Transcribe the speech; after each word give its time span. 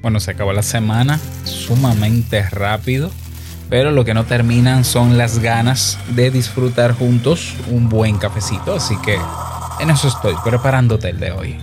Bueno, 0.00 0.20
se 0.20 0.30
acabó 0.30 0.52
la 0.52 0.62
semana 0.62 1.18
sumamente 1.44 2.42
rápido, 2.50 3.10
pero 3.68 3.90
lo 3.90 4.04
que 4.04 4.14
no 4.14 4.24
terminan 4.24 4.84
son 4.84 5.18
las 5.18 5.40
ganas 5.40 5.98
de 6.10 6.30
disfrutar 6.30 6.92
juntos 6.92 7.54
un 7.68 7.88
buen 7.88 8.16
cafecito, 8.18 8.74
así 8.74 8.96
que 9.04 9.18
en 9.80 9.90
eso 9.90 10.08
estoy 10.08 10.34
preparándote 10.44 11.10
el 11.10 11.18
de 11.18 11.32
hoy. 11.32 11.56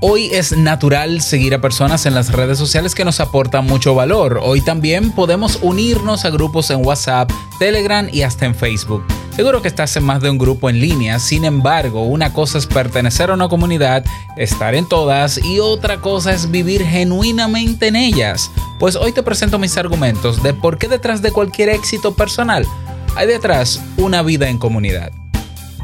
Hoy 0.00 0.26
es 0.32 0.56
natural 0.56 1.20
seguir 1.20 1.54
a 1.54 1.60
personas 1.60 2.06
en 2.06 2.14
las 2.14 2.30
redes 2.30 2.56
sociales 2.56 2.94
que 2.94 3.04
nos 3.04 3.18
aportan 3.18 3.66
mucho 3.66 3.96
valor. 3.96 4.38
Hoy 4.40 4.60
también 4.60 5.10
podemos 5.10 5.58
unirnos 5.60 6.24
a 6.24 6.30
grupos 6.30 6.70
en 6.70 6.86
WhatsApp, 6.86 7.32
Telegram 7.58 8.08
y 8.12 8.22
hasta 8.22 8.46
en 8.46 8.54
Facebook. 8.54 9.04
Seguro 9.38 9.62
que 9.62 9.68
estás 9.68 9.96
en 9.96 10.02
más 10.02 10.20
de 10.20 10.30
un 10.30 10.36
grupo 10.36 10.68
en 10.68 10.80
línea, 10.80 11.20
sin 11.20 11.44
embargo, 11.44 12.02
una 12.02 12.32
cosa 12.32 12.58
es 12.58 12.66
pertenecer 12.66 13.30
a 13.30 13.34
una 13.34 13.48
comunidad, 13.48 14.04
estar 14.36 14.74
en 14.74 14.84
todas 14.84 15.38
y 15.38 15.60
otra 15.60 16.00
cosa 16.00 16.32
es 16.32 16.50
vivir 16.50 16.84
genuinamente 16.84 17.86
en 17.86 17.94
ellas. 17.94 18.50
Pues 18.80 18.96
hoy 18.96 19.12
te 19.12 19.22
presento 19.22 19.60
mis 19.60 19.76
argumentos 19.76 20.42
de 20.42 20.54
por 20.54 20.76
qué 20.76 20.88
detrás 20.88 21.22
de 21.22 21.30
cualquier 21.30 21.68
éxito 21.68 22.16
personal 22.16 22.66
hay 23.14 23.28
detrás 23.28 23.80
una 23.96 24.22
vida 24.22 24.48
en 24.48 24.58
comunidad. 24.58 25.12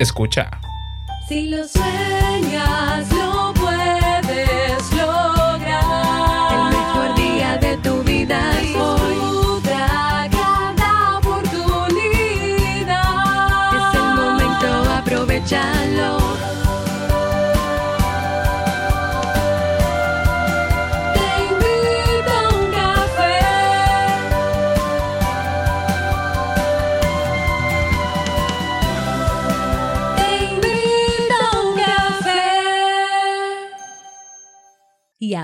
Escucha. 0.00 0.50
Si 1.28 1.48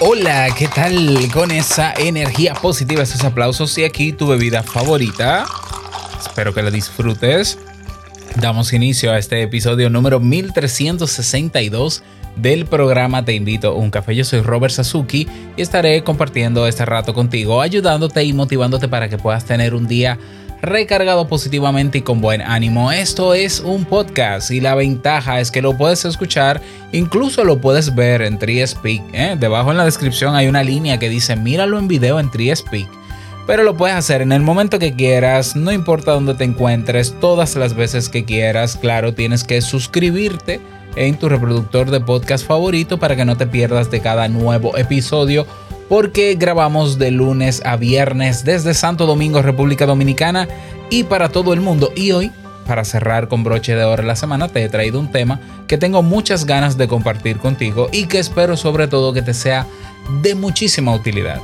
Hola, 0.00 0.46
¿qué 0.56 0.68
tal 0.68 1.28
con 1.32 1.50
esa 1.50 1.92
energía 1.92 2.54
positiva, 2.54 3.02
esos 3.02 3.24
aplausos 3.24 3.76
y 3.78 3.84
aquí 3.84 4.12
tu 4.12 4.28
bebida 4.28 4.62
favorita? 4.62 5.44
Espero 6.20 6.54
que 6.54 6.62
la 6.62 6.70
disfrutes. 6.70 7.58
Damos 8.36 8.72
inicio 8.72 9.10
a 9.10 9.18
este 9.18 9.42
episodio 9.42 9.90
número 9.90 10.20
1362 10.20 12.04
del 12.36 12.66
programa 12.66 13.24
Te 13.24 13.34
invito 13.34 13.70
a 13.70 13.74
un 13.74 13.90
café. 13.90 14.14
Yo 14.14 14.22
soy 14.24 14.40
Robert 14.40 14.72
Sasuki 14.72 15.26
y 15.56 15.62
estaré 15.62 16.04
compartiendo 16.04 16.68
este 16.68 16.84
rato 16.84 17.12
contigo, 17.12 17.60
ayudándote 17.60 18.22
y 18.22 18.32
motivándote 18.32 18.86
para 18.86 19.08
que 19.08 19.18
puedas 19.18 19.46
tener 19.46 19.74
un 19.74 19.88
día 19.88 20.16
recargado 20.62 21.28
positivamente 21.28 21.98
y 21.98 22.02
con 22.02 22.20
buen 22.20 22.42
ánimo. 22.42 22.92
Esto 22.92 23.34
es 23.34 23.60
un 23.60 23.84
podcast 23.84 24.50
y 24.50 24.60
la 24.60 24.74
ventaja 24.74 25.40
es 25.40 25.50
que 25.50 25.62
lo 25.62 25.76
puedes 25.76 26.04
escuchar, 26.04 26.60
incluso 26.92 27.44
lo 27.44 27.60
puedes 27.60 27.94
ver 27.94 28.22
en 28.22 28.38
TreeSpeak. 28.38 29.02
¿eh? 29.12 29.36
Debajo 29.38 29.70
en 29.70 29.76
la 29.76 29.84
descripción 29.84 30.34
hay 30.34 30.48
una 30.48 30.62
línea 30.62 30.98
que 30.98 31.08
dice 31.08 31.36
míralo 31.36 31.78
en 31.78 31.88
video 31.88 32.20
en 32.20 32.30
TreeSpeak. 32.30 32.88
Pero 33.46 33.62
lo 33.62 33.78
puedes 33.78 33.96
hacer 33.96 34.20
en 34.20 34.32
el 34.32 34.42
momento 34.42 34.78
que 34.78 34.92
quieras, 34.94 35.56
no 35.56 35.72
importa 35.72 36.12
dónde 36.12 36.34
te 36.34 36.44
encuentres, 36.44 37.18
todas 37.18 37.56
las 37.56 37.74
veces 37.74 38.10
que 38.10 38.26
quieras. 38.26 38.76
Claro, 38.76 39.14
tienes 39.14 39.42
que 39.42 39.62
suscribirte 39.62 40.60
en 40.96 41.16
tu 41.16 41.30
reproductor 41.30 41.90
de 41.90 42.00
podcast 42.00 42.46
favorito 42.46 42.98
para 42.98 43.16
que 43.16 43.24
no 43.24 43.38
te 43.38 43.46
pierdas 43.46 43.90
de 43.90 44.00
cada 44.00 44.28
nuevo 44.28 44.76
episodio 44.76 45.46
porque 45.88 46.36
grabamos 46.38 46.98
de 46.98 47.10
lunes 47.10 47.62
a 47.64 47.76
viernes 47.76 48.44
desde 48.44 48.74
Santo 48.74 49.06
Domingo, 49.06 49.42
República 49.42 49.86
Dominicana 49.86 50.48
y 50.90 51.04
para 51.04 51.30
todo 51.30 51.52
el 51.52 51.60
mundo. 51.60 51.92
Y 51.96 52.12
hoy, 52.12 52.30
para 52.66 52.84
cerrar 52.84 53.28
con 53.28 53.44
broche 53.44 53.74
de 53.74 53.84
oro 53.84 54.02
la 54.02 54.16
semana, 54.16 54.48
te 54.48 54.62
he 54.62 54.68
traído 54.68 55.00
un 55.00 55.10
tema 55.10 55.40
que 55.66 55.78
tengo 55.78 56.02
muchas 56.02 56.44
ganas 56.44 56.76
de 56.76 56.88
compartir 56.88 57.38
contigo 57.38 57.88
y 57.92 58.06
que 58.06 58.18
espero 58.18 58.56
sobre 58.56 58.88
todo 58.88 59.12
que 59.12 59.22
te 59.22 59.34
sea 59.34 59.66
de 60.22 60.34
muchísima 60.34 60.94
utilidad. 60.94 61.40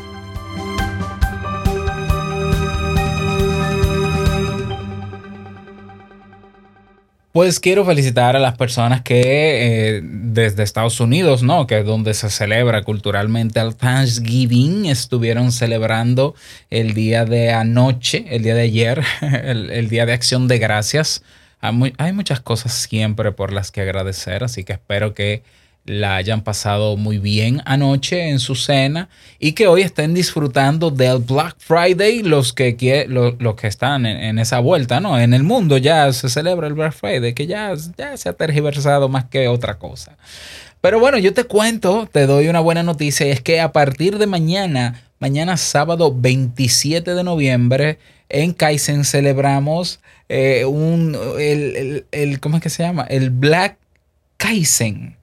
Pues 7.34 7.58
quiero 7.58 7.84
felicitar 7.84 8.36
a 8.36 8.38
las 8.38 8.56
personas 8.56 9.02
que 9.02 9.96
eh, 9.96 10.00
desde 10.04 10.62
Estados 10.62 11.00
Unidos, 11.00 11.42
¿no? 11.42 11.66
Que 11.66 11.80
es 11.80 11.84
donde 11.84 12.14
se 12.14 12.30
celebra 12.30 12.84
culturalmente 12.84 13.58
el 13.58 13.74
Thanksgiving, 13.74 14.86
estuvieron 14.86 15.50
celebrando 15.50 16.36
el 16.70 16.94
día 16.94 17.24
de 17.24 17.50
anoche, 17.50 18.24
el 18.28 18.44
día 18.44 18.54
de 18.54 18.62
ayer, 18.62 19.02
el, 19.20 19.88
día 19.88 20.06
de 20.06 20.12
acción 20.12 20.46
de 20.46 20.60
gracias. 20.60 21.24
hay 21.60 22.12
muchas 22.12 22.38
cosas 22.38 22.72
siempre 22.72 23.32
por 23.32 23.52
las 23.52 23.72
que 23.72 23.80
agradecer, 23.80 24.44
así 24.44 24.62
que 24.62 24.74
espero 24.74 25.12
que 25.12 25.42
la 25.86 26.16
hayan 26.16 26.42
pasado 26.42 26.96
muy 26.96 27.18
bien 27.18 27.60
anoche 27.66 28.30
en 28.30 28.38
su 28.38 28.54
cena 28.54 29.08
y 29.38 29.52
que 29.52 29.66
hoy 29.66 29.82
estén 29.82 30.14
disfrutando 30.14 30.90
del 30.90 31.18
Black 31.18 31.56
Friday 31.58 32.22
los 32.22 32.52
que, 32.52 33.06
los, 33.08 33.54
que 33.56 33.66
están 33.66 34.06
en, 34.06 34.38
esa 34.38 34.60
vuelta, 34.60 35.00
¿no? 35.00 35.18
En 35.18 35.34
el 35.34 35.42
mundo 35.42 35.76
ya 35.76 36.12
se 36.12 36.28
celebra 36.30 36.68
el 36.68 36.74
Black 36.74 36.94
Friday, 36.94 37.34
que 37.34 37.46
ya, 37.46 37.74
ya 37.98 38.16
se 38.16 38.28
ha 38.28 38.32
tergiversado 38.32 39.08
más 39.08 39.26
que 39.26 39.48
otra 39.48 39.78
cosa. 39.78 40.16
Pero 40.80 40.98
bueno, 41.00 41.18
yo 41.18 41.34
te 41.34 41.44
cuento, 41.44 42.08
te 42.10 42.26
doy 42.26 42.48
una 42.48 42.60
buena 42.60 42.82
noticia, 42.82 43.26
es 43.26 43.40
que 43.40 43.60
a 43.60 43.72
partir 43.72 44.18
de 44.18 44.26
mañana, 44.26 45.02
mañana 45.18 45.56
sábado 45.56 46.14
27 46.14 47.14
de 47.14 47.24
noviembre, 47.24 47.98
en 48.30 48.52
Kaizen 48.52 49.04
celebramos 49.04 50.00
eh, 50.28 50.64
un, 50.64 51.16
el, 51.38 52.06
el, 52.10 52.40
¿cómo 52.40 52.56
es 52.56 52.62
que 52.62 52.70
se 52.70 52.82
llama? 52.82 53.04
El 53.04 53.30
Black 53.30 53.76
Kaizen 54.38 55.16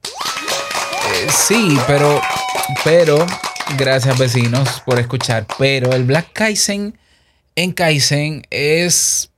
sí, 1.28 1.76
pero, 1.86 2.20
pero, 2.84 3.26
gracias 3.76 4.18
vecinos 4.18 4.82
por 4.84 4.98
escuchar. 4.98 5.46
Pero 5.58 5.92
el 5.92 6.04
Black 6.04 6.32
Kaizen 6.32 6.98
en 7.56 7.72
Kaizen 7.72 8.42
es 8.50 9.30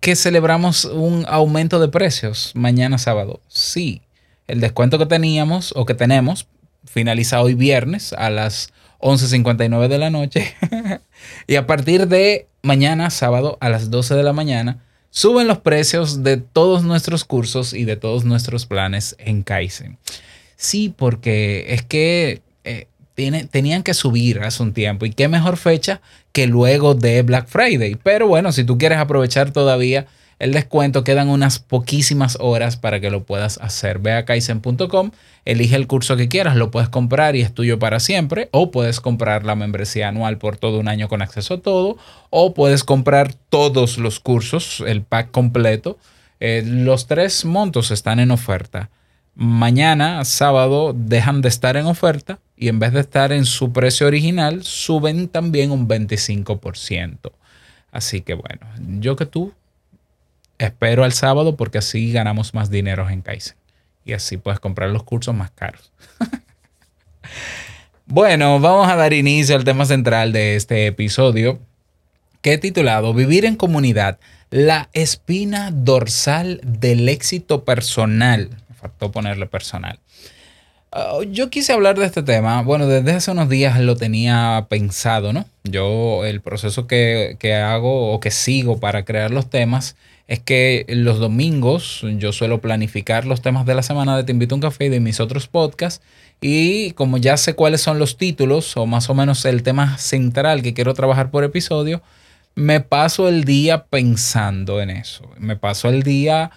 que 0.00 0.16
celebramos 0.16 0.84
un 0.84 1.24
aumento 1.28 1.80
de 1.80 1.88
precios 1.88 2.52
mañana 2.54 2.98
sábado. 2.98 3.40
Sí, 3.48 4.02
el 4.46 4.60
descuento 4.60 4.98
que 4.98 5.06
teníamos 5.06 5.72
o 5.76 5.84
que 5.84 5.94
tenemos 5.94 6.46
finaliza 6.84 7.40
hoy 7.40 7.54
viernes 7.54 8.12
a 8.12 8.30
las 8.30 8.70
11.59 9.00 9.88
de 9.88 9.98
la 9.98 10.10
noche. 10.10 10.54
y 11.46 11.56
a 11.56 11.66
partir 11.66 12.08
de 12.08 12.46
mañana 12.62 13.10
sábado 13.10 13.58
a 13.60 13.68
las 13.68 13.90
12 13.90 14.14
de 14.14 14.22
la 14.22 14.32
mañana 14.32 14.78
suben 15.10 15.46
los 15.46 15.58
precios 15.58 16.22
de 16.22 16.36
todos 16.36 16.82
nuestros 16.82 17.24
cursos 17.24 17.72
y 17.72 17.84
de 17.84 17.96
todos 17.96 18.24
nuestros 18.24 18.66
planes 18.66 19.16
en 19.18 19.42
Kaizen. 19.42 19.98
Sí, 20.56 20.92
porque 20.96 21.66
es 21.68 21.82
que 21.82 22.42
eh, 22.64 22.86
tenían 23.14 23.82
que 23.82 23.94
subir 23.94 24.40
hace 24.40 24.62
un 24.62 24.72
tiempo. 24.72 25.06
Y 25.06 25.10
qué 25.10 25.28
mejor 25.28 25.56
fecha 25.56 26.00
que 26.32 26.46
luego 26.46 26.94
de 26.94 27.22
Black 27.22 27.46
Friday. 27.46 27.96
Pero 28.02 28.26
bueno, 28.26 28.52
si 28.52 28.64
tú 28.64 28.76
quieres 28.78 28.98
aprovechar 28.98 29.52
todavía 29.52 30.06
el 30.40 30.52
descuento, 30.52 31.04
quedan 31.04 31.28
unas 31.28 31.60
poquísimas 31.60 32.36
horas 32.40 32.76
para 32.76 33.00
que 33.00 33.10
lo 33.10 33.22
puedas 33.22 33.58
hacer. 33.58 34.00
Ve 34.00 34.14
a 34.14 34.24
kaizen.com, 34.24 35.12
elige 35.44 35.76
el 35.76 35.86
curso 35.86 36.16
que 36.16 36.28
quieras, 36.28 36.56
lo 36.56 36.72
puedes 36.72 36.88
comprar 36.88 37.36
y 37.36 37.42
es 37.42 37.54
tuyo 37.54 37.78
para 37.78 38.00
siempre. 38.00 38.48
O 38.50 38.72
puedes 38.72 39.00
comprar 39.00 39.44
la 39.44 39.54
membresía 39.54 40.08
anual 40.08 40.38
por 40.38 40.56
todo 40.56 40.80
un 40.80 40.88
año 40.88 41.08
con 41.08 41.22
acceso 41.22 41.54
a 41.54 41.60
todo. 41.60 41.96
O 42.30 42.52
puedes 42.52 42.82
comprar 42.82 43.34
todos 43.48 43.98
los 43.98 44.18
cursos, 44.18 44.82
el 44.86 45.02
pack 45.02 45.30
completo. 45.30 45.98
Eh, 46.40 46.64
los 46.66 47.06
tres 47.06 47.44
montos 47.44 47.92
están 47.92 48.18
en 48.18 48.32
oferta 48.32 48.90
mañana, 49.34 50.24
sábado, 50.24 50.94
dejan 50.94 51.40
de 51.40 51.48
estar 51.48 51.76
en 51.76 51.86
oferta 51.86 52.38
y 52.56 52.68
en 52.68 52.78
vez 52.78 52.92
de 52.92 53.00
estar 53.00 53.32
en 53.32 53.44
su 53.44 53.72
precio 53.72 54.06
original, 54.06 54.62
suben 54.62 55.28
también 55.28 55.70
un 55.70 55.88
25%. 55.88 57.32
Así 57.90 58.20
que 58.20 58.34
bueno, 58.34 58.66
yo 58.98 59.16
que 59.16 59.26
tú 59.26 59.52
espero 60.58 61.04
al 61.04 61.12
sábado 61.12 61.56
porque 61.56 61.78
así 61.78 62.12
ganamos 62.12 62.54
más 62.54 62.70
dinero 62.70 63.08
en 63.08 63.22
Kaizen 63.22 63.56
y 64.04 64.12
así 64.12 64.36
puedes 64.36 64.60
comprar 64.60 64.90
los 64.90 65.02
cursos 65.02 65.34
más 65.34 65.50
caros. 65.50 65.92
bueno, 68.06 68.60
vamos 68.60 68.88
a 68.88 68.96
dar 68.96 69.12
inicio 69.12 69.56
al 69.56 69.64
tema 69.64 69.84
central 69.86 70.32
de 70.32 70.56
este 70.56 70.86
episodio 70.86 71.58
que 72.42 72.52
he 72.52 72.58
titulado 72.58 73.14
Vivir 73.14 73.46
en 73.46 73.56
comunidad, 73.56 74.18
la 74.50 74.90
espina 74.92 75.70
dorsal 75.72 76.60
del 76.62 77.08
éxito 77.08 77.64
personal. 77.64 78.50
Faltó 78.84 79.10
ponerle 79.10 79.46
personal. 79.46 79.98
Ah, 80.92 81.20
yo 81.26 81.48
quise 81.48 81.72
hablar 81.72 81.98
de 81.98 82.04
este 82.04 82.22
tema. 82.22 82.60
Bueno, 82.60 82.86
desde 82.86 83.12
hace 83.12 83.30
unos 83.30 83.48
días 83.48 83.80
lo 83.80 83.96
tenía 83.96 84.66
pensado, 84.68 85.32
¿no? 85.32 85.46
Yo, 85.62 86.26
el 86.26 86.42
proceso 86.42 86.86
que, 86.86 87.38
que 87.38 87.54
hago 87.54 88.12
o 88.12 88.20
que 88.20 88.30
sigo 88.30 88.80
para 88.80 89.06
crear 89.06 89.30
los 89.30 89.48
temas 89.48 89.96
es 90.28 90.40
que 90.40 90.84
los 90.88 91.18
domingos 91.18 92.04
yo 92.18 92.30
suelo 92.32 92.60
planificar 92.60 93.24
los 93.24 93.40
temas 93.40 93.64
de 93.64 93.74
la 93.74 93.82
semana 93.82 94.18
de 94.18 94.24
Te 94.24 94.32
invito 94.32 94.54
a 94.54 94.56
un 94.56 94.60
café 94.60 94.84
y 94.84 94.88
de 94.90 95.00
mis 95.00 95.18
otros 95.18 95.48
podcasts. 95.48 96.04
Y 96.42 96.90
como 96.90 97.16
ya 97.16 97.38
sé 97.38 97.54
cuáles 97.54 97.80
son 97.80 97.98
los 97.98 98.18
títulos 98.18 98.76
o 98.76 98.84
más 98.84 99.08
o 99.08 99.14
menos 99.14 99.46
el 99.46 99.62
tema 99.62 99.96
central 99.96 100.60
que 100.60 100.74
quiero 100.74 100.92
trabajar 100.92 101.30
por 101.30 101.42
episodio, 101.42 102.02
me 102.54 102.80
paso 102.80 103.28
el 103.28 103.44
día 103.44 103.86
pensando 103.86 104.82
en 104.82 104.90
eso. 104.90 105.30
Me 105.38 105.56
paso 105.56 105.88
el 105.88 106.02
día, 106.02 106.50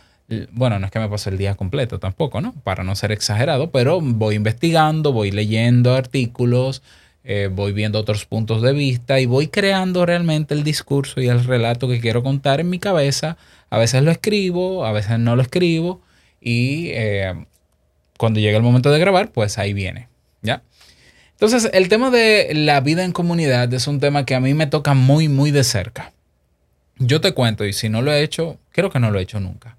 bueno, 0.51 0.79
no 0.79 0.85
es 0.85 0.91
que 0.91 1.00
me 1.00 1.07
paso 1.07 1.29
el 1.29 1.38
día 1.38 1.56
completo 1.56 2.00
tampoco, 2.00 2.41
¿no? 2.41 2.53
Para 2.63 2.83
no 2.83 2.95
ser 2.95 3.12
exagerado, 3.12 3.71
pero 3.71 4.01
voy 4.01 4.35
investigando, 4.35 5.13
voy 5.13 5.31
leyendo 5.31 5.95
artículos, 5.95 6.81
eh, 7.24 7.50
voy 7.51 7.71
viendo 7.71 8.00
otros 8.00 8.25
puntos 8.25 8.62
de 8.62 8.74
vista 8.74 9.19
y 9.19 9.25
voy 9.25 9.47
creando 9.47 10.06
realmente 10.06 10.53
el 10.53 10.63
discurso 10.63 11.21
y 11.21 11.27
el 11.27 11.44
relato 11.44 11.88
que 11.88 12.00
quiero 12.00 12.24
contar 12.24 12.59
en 12.59 12.69
mi 12.69 12.79
cabeza. 12.79 13.38
A 13.69 13.77
veces 13.77 14.03
lo 14.03 14.12
escribo, 14.12 14.85
a 14.85 14.91
veces 14.91 15.19
no 15.19 15.35
lo 15.35 15.41
escribo 15.41 16.01
y 16.41 16.89
eh, 16.89 17.33
cuando 18.18 18.39
llega 18.39 18.57
el 18.57 18.63
momento 18.63 18.91
de 18.91 19.00
grabar, 19.00 19.31
pues 19.31 19.57
ahí 19.57 19.74
viene, 19.74 20.09
¿ya? 20.41 20.62
Entonces, 21.31 21.69
el 21.71 21.88
tema 21.88 22.09
de 22.09 22.50
la 22.53 22.81
vida 22.81 23.06
en 23.06 23.12
comunidad 23.12 23.71
es 23.71 23.88
un 23.88 24.00
tema 24.00 24.25
que 24.25 24.33
a 24.33 24.39
mí 24.39 24.56
me 24.56 24.65
toca 24.65 24.95
muy, 24.95 25.29
muy 25.29 25.51
de 25.51 25.63
cerca. 25.63 26.12
Yo 26.97 27.21
te 27.21 27.33
cuento, 27.33 27.63
y 27.63 27.74
si 27.74 27.89
no 27.89 28.01
lo 28.01 28.12
he 28.12 28.24
hecho, 28.24 28.57
creo 28.71 28.89
que 28.89 29.00
no 29.00 29.12
lo 29.12 29.19
he 29.19 29.21
hecho 29.21 29.39
nunca. 29.39 29.77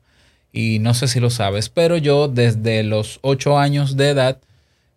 Y 0.53 0.79
no 0.79 0.95
sé 0.95 1.09
si 1.09 1.21
lo 1.21 1.31
sabes, 1.31 1.69
pero 1.69 1.97
yo 1.97 2.29
desde 2.29 2.83
los 2.83 3.19
ocho 3.23 3.59
años 3.59 3.97
de 3.97 4.11
edad, 4.11 4.39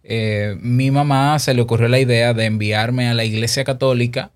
eh, 0.03 0.57
mi 0.61 0.91
mamá 0.91 1.37
se 1.39 1.53
le 1.53 1.61
ocurrió 1.61 1.87
la 1.87 1.99
idea 1.99 2.33
de 2.33 2.45
enviarme 2.45 3.07
a 3.09 3.13
la 3.13 3.25
iglesia 3.25 3.63
católica. 3.63 4.31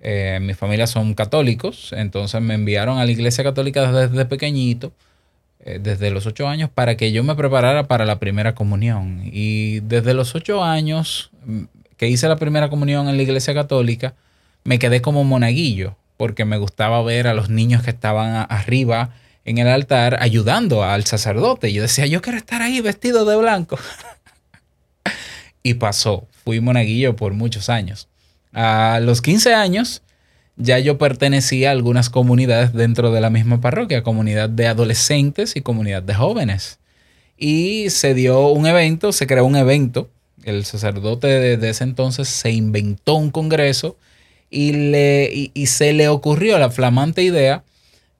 Eh, 0.00 0.38
mi 0.40 0.54
familia 0.54 0.86
son 0.86 1.14
católicos, 1.14 1.92
entonces 1.96 2.40
me 2.40 2.54
enviaron 2.54 2.98
a 2.98 3.04
la 3.04 3.10
iglesia 3.10 3.44
católica 3.44 3.90
desde 3.92 4.24
pequeñito 4.24 4.92
eh, 5.64 5.78
desde 5.80 6.10
los 6.10 6.26
ocho 6.26 6.48
años 6.48 6.70
para 6.70 6.96
que 6.96 7.12
yo 7.12 7.22
me 7.22 7.36
preparara 7.36 7.86
para 7.86 8.04
la 8.04 8.18
primera 8.18 8.54
comunión. 8.54 9.20
Y 9.24 9.78
desde 9.80 10.12
los 10.12 10.34
ocho 10.34 10.64
años 10.64 11.30
mm, 11.46 11.62
que 11.96 12.08
hice 12.08 12.26
la 12.26 12.36
primera 12.36 12.68
comunión 12.68 13.08
en 13.08 13.16
la 13.16 13.22
iglesia 13.22 13.54
católica, 13.54 14.14
me 14.64 14.80
quedé 14.80 15.02
como 15.02 15.22
monaguillo, 15.22 15.96
porque 16.16 16.44
me 16.44 16.58
gustaba 16.58 17.00
ver 17.02 17.28
a 17.28 17.34
los 17.34 17.48
niños 17.48 17.82
que 17.84 17.90
estaban 17.90 18.46
arriba 18.48 19.10
en 19.44 19.58
el 19.58 19.68
altar 19.68 20.18
ayudando 20.20 20.84
al 20.84 21.04
sacerdote. 21.04 21.72
Yo 21.72 21.82
decía, 21.82 22.06
yo 22.06 22.22
quiero 22.22 22.38
estar 22.38 22.62
ahí 22.62 22.80
vestido 22.80 23.24
de 23.24 23.36
blanco. 23.36 23.78
y 25.62 25.74
pasó, 25.74 26.26
fui 26.44 26.60
monaguillo 26.60 27.16
por 27.16 27.32
muchos 27.32 27.68
años. 27.68 28.08
A 28.52 29.00
los 29.02 29.22
15 29.22 29.54
años 29.54 30.02
ya 30.56 30.78
yo 30.78 30.98
pertenecía 30.98 31.70
a 31.70 31.72
algunas 31.72 32.10
comunidades 32.10 32.72
dentro 32.72 33.10
de 33.10 33.20
la 33.20 33.30
misma 33.30 33.60
parroquia, 33.60 34.02
comunidad 34.02 34.50
de 34.50 34.66
adolescentes 34.66 35.56
y 35.56 35.62
comunidad 35.62 36.02
de 36.02 36.14
jóvenes. 36.14 36.78
Y 37.36 37.90
se 37.90 38.14
dio 38.14 38.48
un 38.48 38.66
evento, 38.66 39.12
se 39.12 39.26
creó 39.26 39.44
un 39.44 39.56
evento. 39.56 40.10
El 40.44 40.64
sacerdote 40.64 41.56
de, 41.56 41.70
ese 41.70 41.84
entonces 41.84 42.28
se 42.28 42.50
inventó 42.50 43.14
un 43.14 43.30
congreso 43.30 43.96
y, 44.50 44.72
le, 44.72 45.50
y 45.54 45.66
se 45.66 45.92
le 45.92 46.08
ocurrió 46.08 46.58
la 46.58 46.70
flamante 46.70 47.22
idea 47.22 47.64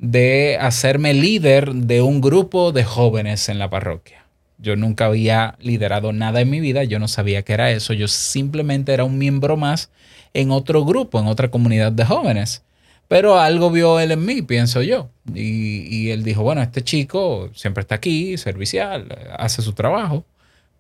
de 0.03 0.59
hacerme 0.61 1.15
líder 1.15 1.75
de 1.75 2.03
un 2.03 2.21
grupo 2.21 2.73
de 2.73 2.83
jóvenes 2.83 3.49
en 3.49 3.61
la 3.61 3.71
parroquia. 3.71 4.25
Yo 4.59 4.75
nunca 4.75 5.07
había 5.07 5.55
liderado 5.61 6.13
nada 6.13 6.41
en 6.41 6.51
mi 6.51 6.59
vida, 6.59 6.83
yo 6.83 6.99
no 6.99 7.07
sabía 7.07 7.43
qué 7.43 7.53
era 7.53 7.71
eso, 7.71 7.93
yo 7.93 8.09
simplemente 8.09 8.93
era 8.93 9.05
un 9.05 9.17
miembro 9.17 9.57
más 9.57 9.91
en 10.35 10.51
otro 10.51 10.85
grupo, 10.85 11.21
en 11.21 11.29
otra 11.29 11.53
comunidad 11.53 11.93
de 11.93 12.05
jóvenes. 12.05 12.65
Pero 13.07 13.39
algo 13.39 13.71
vio 13.71 14.01
él 14.01 14.11
en 14.11 14.25
mí, 14.25 14.43
pienso 14.43 14.83
yo. 14.83 15.09
Y, 15.35 16.11
él 16.11 16.25
dijo, 16.25 16.43
bueno, 16.43 16.63
este 16.63 16.83
chico 16.83 17.51
siempre 17.55 17.83
está 17.83 17.95
aquí, 17.95 18.37
servicial, 18.39 19.07
hace 19.39 19.63
su 19.63 19.73
trabajo. 19.73 20.25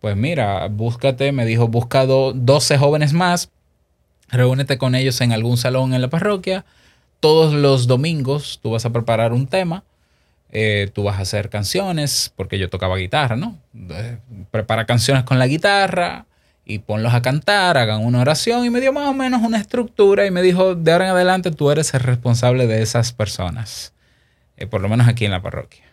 Pues 0.01 0.17
mira, 0.17 0.67
búscate, 0.67 1.31
me 1.31 1.47
dijo, 1.47 1.69
busca 1.69 2.07
12 2.07 2.77
jóvenes 2.77 3.13
más, 3.13 3.51
reúnete 4.31 4.79
con 4.79 4.97
ellos 4.97 5.21
en 5.21 5.31
algún 5.31 5.59
salón 5.59 5.95
en 5.95 6.03
la 6.03 6.11
parroquia. 6.11 6.65
Todos 7.23 7.55
los 7.55 7.87
domingos 7.87 8.59
tú 8.61 8.73
vas 8.73 8.85
a 8.85 8.91
preparar 8.91 9.33
un 9.33 9.47
tema, 9.47 9.85
eh, 10.51 10.91
tú 10.93 11.05
vas 11.05 11.19
a 11.19 11.23
hacer 11.23 11.49
canciones, 11.49 12.33
porque 12.35 12.59
yo 12.59 12.69
tocaba 12.69 12.97
guitarra, 12.97 13.37
¿no? 13.37 13.57
Eh, 13.91 14.19
prepara 14.51 14.87
canciones 14.87 15.23
con 15.23 15.39
la 15.39 15.47
guitarra, 15.47 16.27
y 16.65 16.79
ponlos 16.79 17.13
a 17.15 17.23
cantar, 17.23 17.77
hagan 17.77 18.05
una 18.05 18.21
oración 18.21 18.65
y 18.65 18.71
me 18.71 18.81
dio 18.81 18.93
más 18.93 19.09
o 19.09 19.15
menos 19.15 19.43
una 19.43 19.59
estructura 19.59 20.27
y 20.27 20.31
me 20.31 20.43
dijo, 20.43 20.75
de 20.75 20.93
ahora 20.93 21.07
en 21.07 21.11
adelante 21.13 21.51
tú 21.51 21.71
eres 21.71 21.93
el 21.95 22.01
responsable 22.01 22.67
de 22.67 22.83
esas 22.83 23.13
personas, 23.13 23.93
eh, 24.57 24.67
por 24.67 24.81
lo 24.81 24.89
menos 24.89 25.09
aquí 25.09 25.25
en 25.25 25.33
la 25.33 25.43
parroquia. 25.43 25.85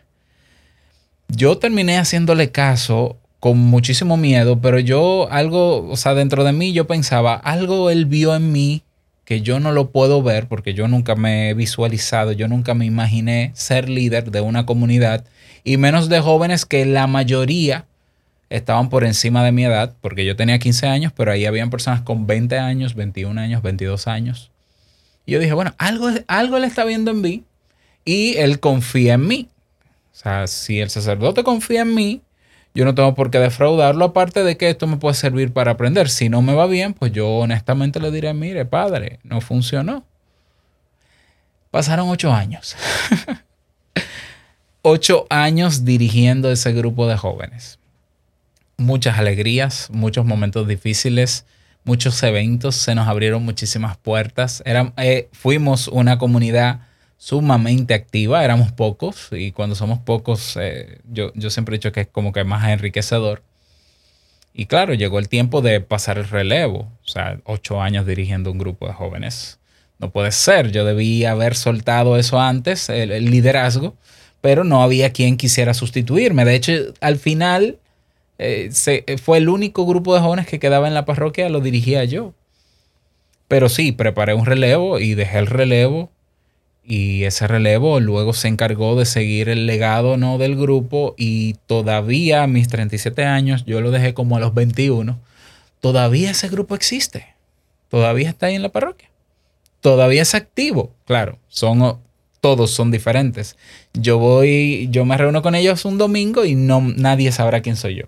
Yo 1.28 1.58
terminé 1.58 1.98
haciéndole 1.98 2.50
caso 2.50 3.16
con 3.40 3.58
muchísimo 3.58 4.16
miedo, 4.16 4.60
pero 4.60 4.78
yo 4.78 5.28
algo, 5.30 5.88
o 5.88 5.96
sea, 5.96 6.14
dentro 6.14 6.44
de 6.44 6.52
mí 6.52 6.72
yo 6.72 6.86
pensaba, 6.86 7.34
algo 7.34 7.90
él 7.90 8.06
vio 8.06 8.34
en 8.34 8.52
mí 8.52 8.82
que 9.30 9.42
yo 9.42 9.60
no 9.60 9.70
lo 9.70 9.92
puedo 9.92 10.24
ver 10.24 10.48
porque 10.48 10.74
yo 10.74 10.88
nunca 10.88 11.14
me 11.14 11.50
he 11.50 11.54
visualizado, 11.54 12.32
yo 12.32 12.48
nunca 12.48 12.74
me 12.74 12.84
imaginé 12.84 13.52
ser 13.54 13.88
líder 13.88 14.32
de 14.32 14.40
una 14.40 14.66
comunidad 14.66 15.24
y 15.62 15.76
menos 15.76 16.08
de 16.08 16.18
jóvenes 16.18 16.66
que 16.66 16.84
la 16.84 17.06
mayoría 17.06 17.84
estaban 18.48 18.88
por 18.88 19.04
encima 19.04 19.44
de 19.44 19.52
mi 19.52 19.64
edad, 19.64 19.94
porque 20.00 20.24
yo 20.24 20.34
tenía 20.34 20.58
15 20.58 20.88
años, 20.88 21.12
pero 21.16 21.30
ahí 21.30 21.46
habían 21.46 21.70
personas 21.70 22.00
con 22.00 22.26
20 22.26 22.58
años, 22.58 22.96
21 22.96 23.40
años, 23.40 23.62
22 23.62 24.08
años. 24.08 24.50
Y 25.24 25.30
yo 25.30 25.38
dije, 25.38 25.52
bueno, 25.52 25.76
algo, 25.78 26.08
algo 26.26 26.56
él 26.56 26.64
está 26.64 26.84
viendo 26.84 27.12
en 27.12 27.20
mí 27.20 27.44
y 28.04 28.36
él 28.36 28.58
confía 28.58 29.14
en 29.14 29.28
mí. 29.28 29.48
O 30.12 30.16
sea, 30.16 30.48
si 30.48 30.80
el 30.80 30.90
sacerdote 30.90 31.44
confía 31.44 31.82
en 31.82 31.94
mí, 31.94 32.20
yo 32.74 32.84
no 32.84 32.94
tengo 32.94 33.14
por 33.14 33.30
qué 33.30 33.38
defraudarlo, 33.38 34.04
aparte 34.04 34.44
de 34.44 34.56
que 34.56 34.70
esto 34.70 34.86
me 34.86 34.96
puede 34.96 35.14
servir 35.14 35.52
para 35.52 35.72
aprender. 35.72 36.08
Si 36.08 36.28
no 36.28 36.42
me 36.42 36.54
va 36.54 36.66
bien, 36.66 36.94
pues 36.94 37.12
yo 37.12 37.28
honestamente 37.28 38.00
le 38.00 38.10
diré, 38.10 38.32
mire, 38.34 38.64
padre, 38.64 39.18
no 39.22 39.40
funcionó. 39.40 40.04
Pasaron 41.70 42.08
ocho 42.08 42.32
años. 42.32 42.76
ocho 44.82 45.26
años 45.30 45.84
dirigiendo 45.84 46.50
ese 46.50 46.72
grupo 46.72 47.06
de 47.06 47.16
jóvenes 47.16 47.80
muchas 48.80 49.18
alegrías, 49.18 49.88
muchos 49.92 50.24
momentos 50.24 50.66
difíciles, 50.66 51.44
muchos 51.84 52.20
eventos, 52.22 52.74
se 52.76 52.94
nos 52.94 53.06
abrieron 53.06 53.44
muchísimas 53.44 53.96
puertas. 53.96 54.62
Eh, 54.96 55.28
fuimos 55.32 55.86
una 55.86 56.18
comunidad 56.18 56.80
sumamente 57.20 57.92
activa, 57.92 58.42
éramos 58.42 58.72
pocos 58.72 59.28
y 59.32 59.52
cuando 59.52 59.76
somos 59.76 59.98
pocos, 59.98 60.56
eh, 60.58 61.00
yo, 61.12 61.32
yo 61.34 61.50
siempre 61.50 61.74
he 61.74 61.78
dicho 61.78 61.92
que 61.92 62.00
es 62.00 62.08
como 62.08 62.32
que 62.32 62.44
más 62.44 62.66
enriquecedor. 62.70 63.42
Y 64.54 64.64
claro, 64.64 64.94
llegó 64.94 65.18
el 65.18 65.28
tiempo 65.28 65.60
de 65.60 65.82
pasar 65.82 66.16
el 66.16 66.26
relevo, 66.26 66.88
o 67.04 67.08
sea, 67.08 67.38
ocho 67.44 67.82
años 67.82 68.06
dirigiendo 68.06 68.50
un 68.50 68.58
grupo 68.58 68.86
de 68.86 68.94
jóvenes. 68.94 69.58
No 69.98 70.10
puede 70.10 70.32
ser, 70.32 70.72
yo 70.72 70.86
debía 70.86 71.32
haber 71.32 71.56
soltado 71.56 72.16
eso 72.16 72.40
antes, 72.40 72.88
el 72.88 73.26
liderazgo, 73.26 73.96
pero 74.40 74.64
no 74.64 74.82
había 74.82 75.12
quien 75.12 75.36
quisiera 75.36 75.74
sustituirme. 75.74 76.46
De 76.46 76.54
hecho, 76.54 76.72
al 77.02 77.18
final 77.18 77.78
eh, 78.38 78.70
eh, 78.86 79.18
fue 79.18 79.36
el 79.36 79.50
único 79.50 79.84
grupo 79.84 80.14
de 80.14 80.22
jóvenes 80.22 80.46
que 80.46 80.58
quedaba 80.58 80.88
en 80.88 80.94
la 80.94 81.04
parroquia, 81.04 81.50
lo 81.50 81.60
dirigía 81.60 82.04
yo. 82.04 82.32
Pero 83.46 83.68
sí, 83.68 83.92
preparé 83.92 84.32
un 84.32 84.46
relevo 84.46 84.98
y 84.98 85.14
dejé 85.14 85.38
el 85.38 85.46
relevo. 85.46 86.10
Y 86.84 87.24
ese 87.24 87.46
relevo 87.46 88.00
luego 88.00 88.32
se 88.32 88.48
encargó 88.48 88.96
de 88.96 89.04
seguir 89.04 89.48
el 89.48 89.66
legado 89.66 90.16
¿no? 90.16 90.38
del 90.38 90.56
grupo. 90.56 91.14
Y 91.16 91.54
todavía 91.66 92.42
a 92.42 92.46
mis 92.46 92.68
37 92.68 93.24
años, 93.24 93.64
yo 93.64 93.80
lo 93.80 93.90
dejé 93.90 94.14
como 94.14 94.36
a 94.36 94.40
los 94.40 94.54
21. 94.54 95.18
Todavía 95.80 96.30
ese 96.30 96.48
grupo 96.48 96.74
existe. 96.74 97.26
Todavía 97.88 98.30
está 98.30 98.46
ahí 98.46 98.54
en 98.54 98.62
la 98.62 98.70
parroquia. 98.70 99.10
Todavía 99.80 100.22
es 100.22 100.34
activo. 100.34 100.92
Claro, 101.06 101.38
son 101.48 101.98
todos 102.40 102.70
son 102.70 102.90
diferentes. 102.90 103.56
Yo 103.92 104.18
voy, 104.18 104.88
yo 104.90 105.04
me 105.04 105.16
reúno 105.16 105.42
con 105.42 105.54
ellos 105.54 105.84
un 105.84 105.98
domingo 105.98 106.44
y 106.44 106.54
no 106.54 106.80
nadie 106.80 107.32
sabrá 107.32 107.60
quién 107.60 107.76
soy 107.76 107.96
yo. 107.96 108.06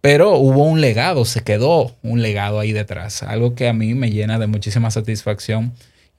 Pero 0.00 0.36
hubo 0.36 0.64
un 0.64 0.80
legado, 0.80 1.24
se 1.24 1.42
quedó 1.42 1.94
un 2.02 2.22
legado 2.22 2.58
ahí 2.58 2.72
detrás, 2.72 3.22
algo 3.22 3.54
que 3.54 3.68
a 3.68 3.72
mí 3.72 3.94
me 3.94 4.10
llena 4.10 4.38
de 4.38 4.48
muchísima 4.48 4.90
satisfacción 4.90 5.72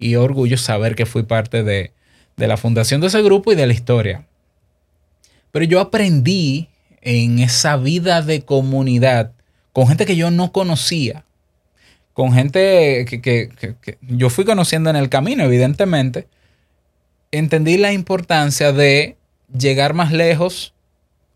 y 0.04 0.18
orgullo 0.18 0.58
saber 0.58 0.96
que 0.96 1.06
fui 1.06 1.24
parte 1.24 1.64
de, 1.64 1.92
la 2.36 2.58
fundación 2.58 3.00
de 3.00 3.08
ese 3.08 3.22
grupo 3.22 3.54
y 3.54 3.56
de 3.56 3.66
la 3.66 3.74
historia. 3.74 4.26
Pero 5.52 5.66
yo 5.66 5.80
aprendí 5.80 6.68
en 7.02 7.40
esa 7.40 7.78
vida 7.78 8.22
de 8.22 8.42
comunidad 8.42 9.32
con 9.72 9.88
gente 9.88 10.06
que 10.06 10.18
yo 10.18 10.30
no 10.30 10.52
conocía, 10.52 11.24
con 12.14 12.34
gente 12.34 13.06
que, 13.08 13.22
que, 13.22 13.98
yo 14.02 14.30
fui 14.30 14.46
conociendo 14.46 14.90
en 14.90 14.98
el 14.98 15.10
camino, 15.10 15.44
evidentemente, 15.44 16.28
entendí 17.32 17.78
la 17.78 17.94
importancia 17.94 18.74
de 18.74 19.16
llegar 19.58 19.94
más 19.94 20.12
lejos 20.12 20.74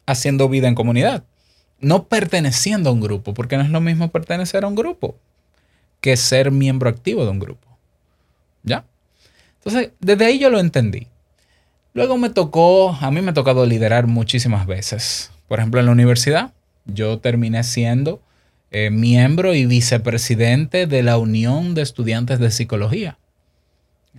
haciendo 0.05 0.49
vida 0.49 0.67
en 0.67 0.75
comunidad, 0.75 1.23
no 1.79 2.07
perteneciendo 2.07 2.89
a 2.89 2.93
un 2.93 3.01
grupo, 3.01 3.33
porque 3.33 3.55
no 3.57 3.63
es 3.63 3.69
lo 3.69 3.81
mismo 3.81 4.09
pertenecer 4.09 4.65
a 4.65 4.67
un 4.67 4.75
grupo 4.75 5.15
que 6.01 6.17
ser 6.17 6.51
miembro 6.51 6.89
activo 6.89 7.23
de 7.23 7.31
un 7.31 7.39
grupo. 7.39 7.66
¿Ya? 8.67 8.85
Entonces, 9.59 9.91
desde 9.99 10.25
ahí 10.25 10.39
yo 10.39 10.49
lo 10.49 10.59
entendí. 10.59 11.07
Luego 11.93 12.17
me 12.17 12.29
tocó, 12.29 12.91
a 12.91 13.09
mí 13.09 13.21
me 13.21 13.31
ha 13.31 13.33
tocado 13.33 13.65
liderar 13.65 14.05
muchísimas 14.05 14.67
veces. 14.67 15.31
Por 15.47 15.59
ejemplo, 15.59 15.79
en 15.79 15.87
la 15.87 15.93
universidad, 15.93 16.53
yo 16.85 17.19
terminé 17.19 17.63
siendo 17.63 18.21
eh, 18.69 18.89
miembro 18.91 19.55
y 19.55 19.65
vicepresidente 19.65 20.85
de 20.87 21.01
la 21.01 21.17
Unión 21.17 21.73
de 21.73 21.81
Estudiantes 21.81 22.39
de 22.39 22.51
Psicología, 22.51 23.17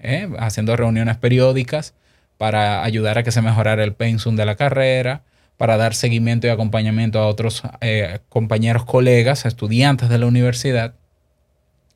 eh, 0.02 0.28
haciendo 0.38 0.75
reuniones 0.76 1.19
periódicas 1.19 1.95
para 2.37 2.83
ayudar 2.83 3.19
a 3.19 3.23
que 3.23 3.33
se 3.33 3.43
mejorara 3.43 3.85
el 3.85 3.95
pensum 3.95 4.37
de 4.37 4.47
la 4.47 4.57
carrera, 4.57 5.23
para 5.59 5.76
dar 5.76 5.95
seguimiento 5.95 6.47
y 6.47 6.50
acompañamiento 6.50 7.19
a 7.19 7.26
otros 7.26 7.62
eh, 7.81 8.21
compañeros, 8.28 8.85
colegas, 8.85 9.45
estudiantes 9.45 10.09
de 10.09 10.19
la 10.19 10.26
universidad. 10.26 10.95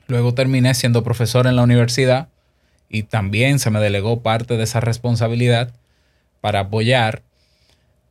Luego 0.08 0.34
terminé 0.34 0.74
siendo 0.74 1.04
profesor 1.04 1.46
en 1.46 1.56
la 1.56 1.62
universidad 1.62 2.28
y 2.92 3.02
también 3.02 3.58
se 3.58 3.70
me 3.70 3.80
delegó 3.80 4.22
parte 4.22 4.56
de 4.56 4.62
esa 4.62 4.78
responsabilidad 4.78 5.72
para 6.40 6.60
apoyar 6.60 7.22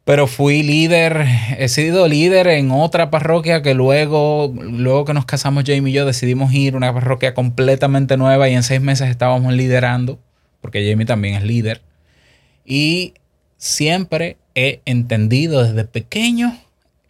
pero 0.03 0.25
fui 0.25 0.63
líder, 0.63 1.25
he 1.57 1.67
sido 1.69 2.07
líder 2.07 2.47
en 2.47 2.71
otra 2.71 3.11
parroquia 3.11 3.61
que 3.61 3.75
luego, 3.75 4.51
luego 4.53 5.05
que 5.05 5.13
nos 5.13 5.25
casamos 5.25 5.63
Jamie 5.65 5.91
y 5.91 5.95
yo 5.95 6.05
decidimos 6.05 6.51
ir 6.53 6.73
a 6.73 6.77
una 6.77 6.93
parroquia 6.93 7.35
completamente 7.35 8.17
nueva 8.17 8.50
y 8.50 8.55
en 8.55 8.63
seis 8.63 8.81
meses 8.81 9.09
estábamos 9.09 9.53
liderando, 9.53 10.19
porque 10.59 10.89
Jamie 10.89 11.05
también 11.05 11.35
es 11.35 11.43
líder. 11.43 11.81
Y 12.65 13.13
siempre 13.57 14.38
he 14.55 14.81
entendido 14.85 15.63
desde 15.63 15.85
pequeño 15.85 16.57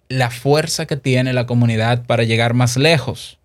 la 0.09 0.29
fuerza 0.29 0.85
que 0.85 0.97
tiene 0.97 1.31
la 1.31 1.45
comunidad 1.45 2.05
para 2.05 2.23
llegar 2.23 2.53
más 2.53 2.75
lejos. 2.75 3.39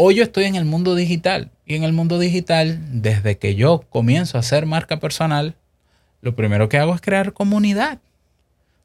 Hoy 0.00 0.14
yo 0.14 0.22
estoy 0.22 0.44
en 0.44 0.54
el 0.54 0.64
mundo 0.64 0.94
digital 0.94 1.50
y 1.66 1.74
en 1.74 1.82
el 1.82 1.92
mundo 1.92 2.20
digital, 2.20 2.78
desde 3.02 3.36
que 3.36 3.56
yo 3.56 3.84
comienzo 3.90 4.36
a 4.36 4.40
hacer 4.40 4.64
marca 4.64 5.00
personal, 5.00 5.56
lo 6.20 6.36
primero 6.36 6.68
que 6.68 6.78
hago 6.78 6.94
es 6.94 7.00
crear 7.00 7.32
comunidad. 7.32 7.98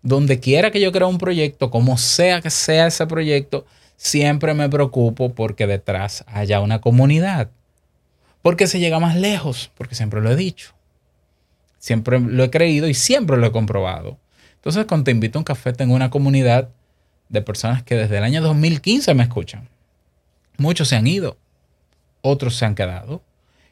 Donde 0.02 0.40
quiera 0.40 0.72
que 0.72 0.82
yo 0.82 0.92
creo 0.92 1.08
un 1.08 1.20
proyecto, 1.20 1.70
como 1.70 2.00
sea 2.00 2.42
que 2.42 2.50
sea 2.50 2.88
ese 2.88 3.06
proyecto, 3.06 3.64
siempre 3.96 4.56
me 4.56 4.68
preocupo 4.70 5.36
porque 5.36 5.68
detrás 5.68 6.26
haya 6.26 6.62
una 6.62 6.82
comunidad. 6.82 7.52
Porque 8.42 8.66
se 8.66 8.80
llega 8.80 9.00
más 9.00 9.16
lejos, 9.16 9.70
porque 9.78 9.94
siempre 9.94 10.20
lo 10.20 10.32
he 10.32 10.36
dicho. 10.36 10.74
Siempre 11.78 12.20
lo 12.20 12.44
he 12.44 12.50
creído 12.50 12.88
y 12.88 12.96
siempre 12.96 13.38
lo 13.38 13.46
he 13.46 13.52
comprobado. 13.52 14.18
Entonces, 14.56 14.86
cuando 14.88 15.04
te 15.04 15.12
invito 15.12 15.38
a 15.38 15.42
un 15.42 15.46
café, 15.46 15.74
tengo 15.74 15.94
una 15.94 16.10
comunidad 16.10 16.70
de 17.30 17.42
personas 17.44 17.84
que 17.84 17.94
desde 17.94 18.18
el 18.18 18.24
año 18.24 18.42
2015 18.42 19.14
me 19.14 19.22
escuchan. 19.22 19.70
Muchos 20.58 20.90
se 20.90 20.96
han 20.96 21.08
ido, 21.08 21.38
otros 22.22 22.56
se 22.56 22.66
han 22.66 22.76
quedado 22.76 23.22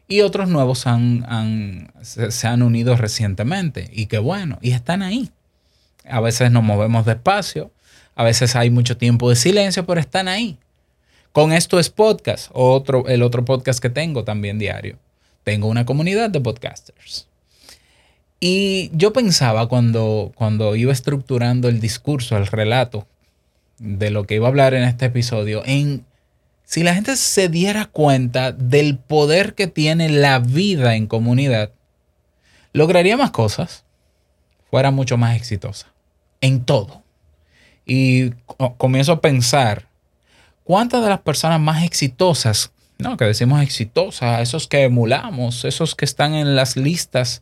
y 0.07 0.21
otros 0.21 0.50
nuevos 0.50 0.79
se, 0.79 0.89
han 2.47 2.61
unido 2.61 2.97
recientemente. 2.97 3.89
Y 3.93 4.07
qué 4.07 4.19
bueno, 4.19 4.59
y 4.61 4.71
están 4.71 5.01
ahí. 5.01 5.31
A 6.05 6.19
veces 6.19 6.51
nos 6.51 6.63
movemos 6.63 7.05
despacio, 7.05 7.71
a 8.15 8.23
veces 8.23 8.55
hay 8.57 8.69
mucho 8.69 8.97
tiempo 8.97 9.29
de 9.29 9.38
silencio, 9.38 9.85
pero 9.85 10.01
están 10.01 10.27
ahí. 10.27 10.57
Con 11.31 11.53
esto 11.53 11.79
es 11.79 11.89
podcast, 11.89 12.50
otro, 12.51 13.07
el 13.07 13.23
otro 13.23 13.45
podcast 13.45 13.79
que 13.81 13.89
tengo 13.89 14.25
también 14.25 14.59
diario. 14.59 14.97
Tengo 15.45 15.67
una 15.67 15.85
comunidad 15.85 16.29
de 16.29 16.41
podcasters. 16.41 17.27
Y 18.41 18.91
yo 18.93 19.13
pensaba 19.13 19.69
cuando, 19.69 20.33
cuando 20.35 20.75
iba 20.75 20.91
estructurando 20.91 21.69
el 21.69 21.79
discurso, 21.79 22.35
el 22.35 22.47
relato 22.47 23.07
de 23.77 24.09
lo 24.09 24.25
que 24.25 24.35
iba 24.35 24.47
a 24.47 24.50
hablar 24.50 24.73
en 24.73 24.83
este 24.83 25.05
episodio, 25.05 25.63
en 25.65 26.03
si 26.71 26.83
la 26.83 26.95
gente 26.95 27.17
se 27.17 27.49
diera 27.49 27.87
cuenta 27.87 28.53
del 28.53 28.97
poder 28.97 29.55
que 29.55 29.67
tiene 29.67 30.07
la 30.07 30.39
vida 30.39 30.95
en 30.95 31.05
comunidad, 31.05 31.71
lograría 32.71 33.17
más 33.17 33.31
cosas, 33.31 33.83
fuera 34.69 34.89
mucho 34.89 35.17
más 35.17 35.35
exitosa, 35.35 35.87
en 36.39 36.63
todo. 36.63 37.03
Y 37.85 38.29
comienzo 38.77 39.11
a 39.11 39.19
pensar, 39.19 39.89
¿cuántas 40.63 41.03
de 41.03 41.09
las 41.09 41.19
personas 41.19 41.59
más 41.59 41.83
exitosas, 41.83 42.71
no, 42.97 43.17
que 43.17 43.25
decimos 43.25 43.61
exitosas, 43.61 44.39
esos 44.39 44.65
que 44.65 44.83
emulamos, 44.83 45.65
esos 45.65 45.93
que 45.93 46.05
están 46.05 46.35
en 46.35 46.55
las 46.55 46.77
listas 46.77 47.41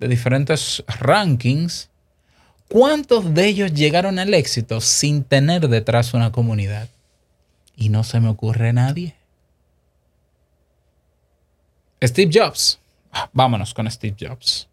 de 0.00 0.08
diferentes 0.08 0.84
rankings, 0.86 1.88
¿cuántos 2.68 3.32
de 3.32 3.46
ellos 3.46 3.72
llegaron 3.72 4.18
al 4.18 4.34
éxito 4.34 4.82
sin 4.82 5.24
tener 5.24 5.70
detrás 5.70 6.12
una 6.12 6.30
comunidad? 6.30 6.90
Y 7.76 7.90
no 7.90 8.02
se 8.02 8.20
me 8.20 8.28
ocurre 8.28 8.72
nadie. 8.72 9.14
Steve 12.02 12.30
Jobs. 12.32 12.80
Ah, 13.12 13.30
vámonos 13.32 13.74
con 13.74 13.90
Steve 13.90 14.16
Jobs. 14.18 14.68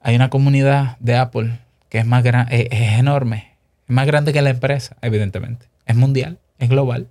Hay 0.00 0.16
una 0.16 0.30
comunidad 0.30 0.96
de 0.98 1.16
Apple 1.16 1.58
que 1.88 1.98
es 1.98 2.06
más 2.06 2.22
grande, 2.22 2.56
eh, 2.56 2.68
es, 2.70 2.98
enorme, 2.98 3.56
es 3.88 3.94
más 3.94 4.06
grande 4.06 4.32
que 4.32 4.42
la 4.42 4.50
empresa, 4.50 4.96
evidentemente. 5.02 5.66
Es 5.86 5.96
mundial, 5.96 6.38
es 6.58 6.68
global. 6.68 7.08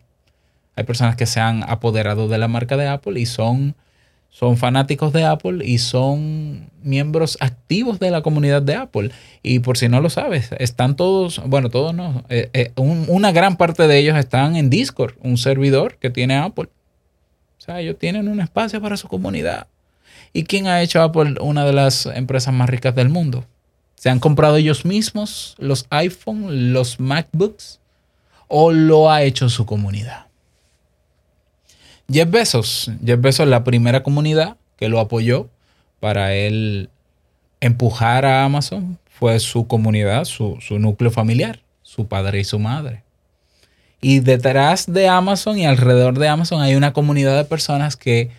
Hay 0.76 0.86
personas 0.86 1.16
que 1.18 1.26
se 1.26 1.42
han 1.42 1.70
apoderado 1.70 2.28
de 2.30 2.38
la 2.38 2.48
marca 2.48 2.78
de 2.78 2.88
Apple 2.88 3.20
y 3.20 3.26
son 3.26 3.76
son 4.30 4.58
fanáticos 4.58 5.12
de 5.12 5.26
Apple 5.26 5.66
y 5.66 5.80
son 5.80 6.70
miembros 6.82 7.38
activos 7.42 8.00
de 8.00 8.12
la 8.12 8.22
comunidad 8.22 8.62
de 8.62 8.76
Apple. 8.76 9.12
Y 9.44 9.60
por 9.60 9.78
si 9.78 9.90
no 9.90 10.02
lo 10.02 10.10
sabes, 10.10 10.52
están 10.60 10.96
todos, 10.96 11.42
bueno, 11.46 11.70
todos 11.70 11.94
no, 11.94 12.24
eh, 12.30 12.50
eh, 12.54 12.72
una 12.76 13.32
gran 13.32 13.58
parte 13.58 13.88
de 13.88 13.98
ellos 13.98 14.18
están 14.18 14.56
en 14.56 14.70
Discord, 14.70 15.16
un 15.22 15.38
servidor 15.38 15.98
que 15.98 16.10
tiene 16.10 16.38
Apple. 16.38 16.70
O 17.58 17.62
sea, 17.62 17.82
ellos 17.82 17.98
tienen 18.00 18.28
un 18.28 18.40
espacio 18.40 18.82
para 18.82 18.98
su 18.98 19.08
comunidad. 19.08 19.68
¿Y 20.32 20.44
quién 20.44 20.68
ha 20.68 20.82
hecho 20.82 21.02
Apple 21.02 21.36
una 21.42 21.66
de 21.66 21.74
las 21.74 22.06
empresas 22.06 22.54
más 22.54 22.70
ricas 22.70 22.96
del 22.96 23.10
mundo? 23.10 23.46
¿Se 23.96 24.10
han 24.10 24.20
comprado 24.20 24.56
ellos 24.56 24.86
mismos 24.86 25.56
los 25.58 25.86
iPhone, 25.90 26.72
los 26.72 27.00
MacBooks? 27.00 27.80
¿O 28.48 28.72
lo 28.72 29.12
ha 29.12 29.24
hecho 29.24 29.50
su 29.50 29.66
comunidad? 29.66 30.29
Jeff 32.12 32.30
Bezos. 32.30 32.92
Jeff 33.06 33.22
Bezos, 33.22 33.48
la 33.48 33.64
primera 33.64 34.04
comunidad 34.04 34.58
que 34.78 34.90
lo 34.90 35.00
apoyó 35.00 35.50
para 36.00 36.34
él 36.34 36.90
empujar 37.60 38.26
a 38.26 38.46
Amazon 38.46 38.98
fue 39.20 39.40
su 39.40 39.68
comunidad, 39.68 40.26
su, 40.26 40.58
núcleo 40.72 41.12
familiar, 41.12 41.60
su 41.84 42.08
padre 42.08 42.40
y 42.40 42.44
su 42.46 42.58
madre. 42.58 43.04
Y 44.02 44.22
detrás 44.22 44.92
de 44.92 45.10
Amazon 45.10 45.60
y 45.60 45.66
alrededor 45.66 46.18
de 46.18 46.30
Amazon 46.30 46.62
hay 46.62 46.76
una 46.76 46.94
comunidad 46.94 47.36
de 47.36 47.44
personas 47.44 47.98
que 47.98 48.32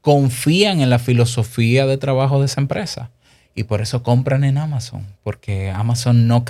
confían 0.00 0.80
en 0.80 0.88
la 0.88 0.98
filosofía 0.98 1.86
de 1.86 1.98
trabajo 1.98 2.40
de 2.40 2.46
esa 2.46 2.62
empresa. 2.62 3.10
Y 3.54 3.64
por 3.64 3.82
eso 3.82 4.02
compran 4.02 4.44
en 4.44 4.56
Amazon, 4.56 5.06
porque 5.22 5.70
Amazon 5.70 6.26
no, 6.26 6.44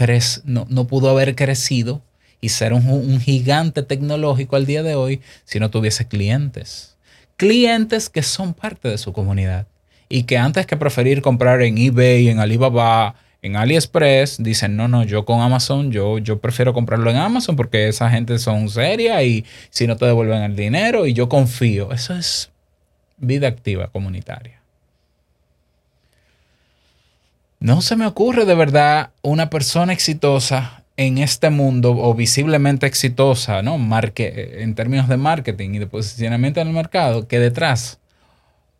no, 0.44 0.66
no 0.68 0.86
pudo 0.86 1.10
haber 1.10 1.34
crecido 1.34 2.00
y 2.42 2.48
ser 2.50 2.74
un, 2.74 3.20
gigante 3.20 3.82
tecnológico 3.84 4.56
al 4.56 4.66
día 4.66 4.82
de 4.82 4.96
hoy 4.96 5.22
si 5.44 5.60
no 5.60 5.70
tuviese 5.70 6.08
clientes. 6.08 6.96
Clientes 7.36 8.10
que 8.10 8.22
son 8.22 8.52
parte 8.52 8.88
de 8.88 8.98
su 8.98 9.12
comunidad 9.12 9.66
y 10.08 10.24
que 10.24 10.36
antes 10.36 10.66
que 10.66 10.76
preferir 10.76 11.22
comprar 11.22 11.62
en 11.62 11.78
eBay, 11.78 12.28
en 12.28 12.40
Alibaba, 12.40 13.14
en 13.42 13.56
AliExpress, 13.56 14.42
dicen, 14.42 14.76
no, 14.76 14.88
no, 14.88 15.04
yo 15.04 15.24
con 15.24 15.40
Amazon, 15.40 15.92
yo, 15.92 16.18
yo 16.18 16.40
prefiero 16.40 16.74
comprarlo 16.74 17.10
en 17.10 17.16
Amazon 17.16 17.54
porque 17.54 17.88
esa 17.88 18.10
gente 18.10 18.38
son 18.40 18.68
seria 18.68 19.22
y 19.22 19.44
si 19.70 19.86
no 19.86 19.96
te 19.96 20.04
devuelven 20.04 20.42
el 20.42 20.56
dinero 20.56 21.06
y 21.06 21.14
yo 21.14 21.28
confío. 21.28 21.92
Eso 21.92 22.14
es 22.14 22.50
vida 23.18 23.46
activa 23.46 23.86
comunitaria. 23.86 24.60
No 27.60 27.80
se 27.82 27.94
me 27.94 28.06
ocurre 28.06 28.44
de 28.44 28.56
verdad 28.56 29.10
una 29.22 29.48
persona 29.48 29.92
exitosa 29.92 30.81
en 31.06 31.18
este 31.18 31.50
mundo 31.50 31.92
o 31.96 32.14
visiblemente 32.14 32.86
exitosa, 32.86 33.62
¿no? 33.62 33.78
Marque, 33.78 34.58
en 34.60 34.74
términos 34.74 35.08
de 35.08 35.16
marketing 35.16 35.70
y 35.74 35.78
de 35.78 35.86
posicionamiento 35.86 36.60
en 36.60 36.68
el 36.68 36.74
mercado, 36.74 37.28
que 37.28 37.38
detrás, 37.38 37.98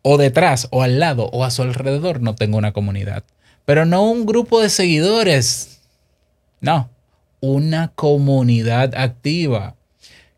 o 0.01 0.17
detrás, 0.17 0.67
o 0.71 0.83
al 0.83 0.99
lado, 0.99 1.29
o 1.31 1.43
a 1.43 1.51
su 1.51 1.61
alrededor 1.61 2.21
no 2.21 2.35
tengo 2.35 2.57
una 2.57 2.71
comunidad. 2.71 3.23
Pero 3.65 3.85
no 3.85 4.03
un 4.09 4.25
grupo 4.25 4.61
de 4.61 4.69
seguidores. 4.69 5.79
No, 6.61 6.89
una 7.39 7.89
comunidad 7.89 8.95
activa. 8.95 9.75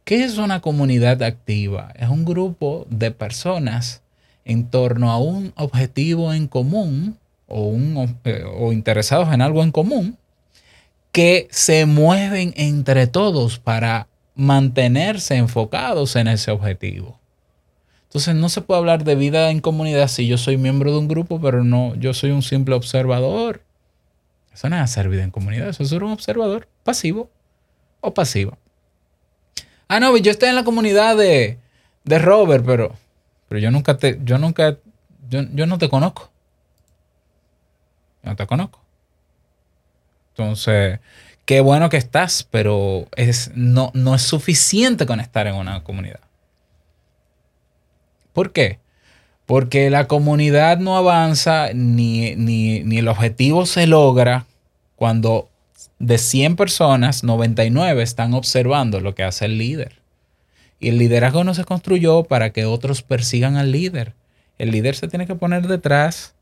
¿Qué 0.04 0.24
es 0.24 0.38
una 0.38 0.62
comunidad 0.62 1.24
activa? 1.24 1.92
Es 1.96 2.10
un 2.10 2.26
grupo 2.26 2.86
de 2.90 3.12
personas 3.12 4.02
en 4.44 4.70
torno 4.70 5.12
a 5.12 5.18
un 5.18 5.54
objetivo 5.56 6.34
en 6.34 6.48
común 6.48 7.18
o, 7.48 7.76
eh, 8.24 8.44
o 8.58 8.72
interesados 8.72 9.34
en 9.34 9.42
algo 9.42 9.64
en 9.64 9.72
común 9.72 10.18
que 11.16 11.48
se 11.50 11.86
mueven 11.86 12.54
entre 12.58 13.08
todos 13.08 13.58
para 13.58 14.10
mantenerse 14.36 15.38
enfocados 15.38 16.18
en 16.18 16.28
ese 16.28 16.52
objetivo. 16.52 17.18
Entonces 18.04 18.36
no 18.36 18.50
se 18.50 18.60
puede 18.60 18.80
hablar 18.80 19.06
de 19.06 19.16
vida 19.16 19.50
en 19.50 19.62
comunidad 19.62 20.10
si 20.10 20.28
yo 20.28 20.38
soy 20.38 20.58
miembro 20.58 20.92
de 20.92 20.98
un 20.98 21.08
grupo, 21.08 21.40
pero 21.40 21.64
no, 21.64 21.96
yo 21.96 22.14
soy 22.14 22.32
un 22.32 22.42
simple 22.42 22.76
observador. 22.76 23.62
Eso 24.54 24.68
no 24.68 24.76
es 24.76 24.82
hacer 24.82 25.08
vida 25.08 25.24
en 25.24 25.32
comunidad, 25.32 25.70
eso 25.70 25.84
es 25.84 25.90
ser 25.90 26.04
un 26.04 26.12
observador 26.12 26.68
pasivo 26.84 27.30
o 28.02 28.14
pasiva. 28.14 28.58
Ah, 29.88 30.02
no, 30.02 30.18
yo 30.18 30.32
estoy 30.32 30.50
en 30.50 30.56
la 30.56 30.66
comunidad 30.66 31.16
de, 31.16 31.60
de 32.04 32.20
Robert, 32.20 32.66
pero, 32.66 32.94
pero 33.48 33.62
yo 33.62 33.72
nunca 33.72 33.98
te, 33.98 34.20
yo 34.26 34.38
nunca, 34.38 34.80
yo, 35.30 35.44
yo 35.54 35.66
no 35.66 35.78
te 35.78 35.88
conozco. 35.88 36.30
No 38.22 38.36
te 38.36 38.46
conozco. 38.46 38.85
Entonces, 40.38 41.00
qué 41.46 41.62
bueno 41.62 41.90
que 41.90 41.96
estás, 41.96 42.46
pero 42.52 43.08
es, 43.16 43.52
no, 43.56 43.92
no 43.94 44.16
es 44.16 44.22
suficiente 44.22 45.06
con 45.06 45.22
estar 45.22 45.48
en 45.48 45.56
una 45.56 45.82
comunidad. 45.84 46.20
¿Por 48.34 48.52
qué? 48.52 48.80
Porque 49.46 49.90
la 49.90 50.08
comunidad 50.08 50.80
no 50.80 50.98
avanza 50.98 51.70
ni, 51.74 52.36
ni, 52.36 52.82
ni 52.84 52.98
el 52.98 53.08
objetivo 53.08 53.66
se 53.66 53.88
logra 53.88 54.46
cuando 54.98 55.48
de 56.00 56.18
100 56.18 56.58
personas, 56.58 57.24
99 57.24 58.04
están 58.04 58.34
observando 58.34 59.00
lo 59.00 59.16
que 59.16 59.24
hace 59.24 59.46
el 59.46 59.58
líder. 59.58 60.02
Y 60.82 60.90
el 60.90 60.98
liderazgo 60.98 61.46
no 61.46 61.54
se 61.54 61.64
construyó 61.64 62.24
para 62.24 62.50
que 62.50 62.66
otros 62.66 63.02
persigan 63.02 63.56
al 63.56 63.72
líder. 63.72 64.14
El 64.58 64.72
líder 64.72 64.96
se 64.96 65.08
tiene 65.08 65.28
que 65.28 65.36
poner 65.36 65.68
detrás 65.68 66.35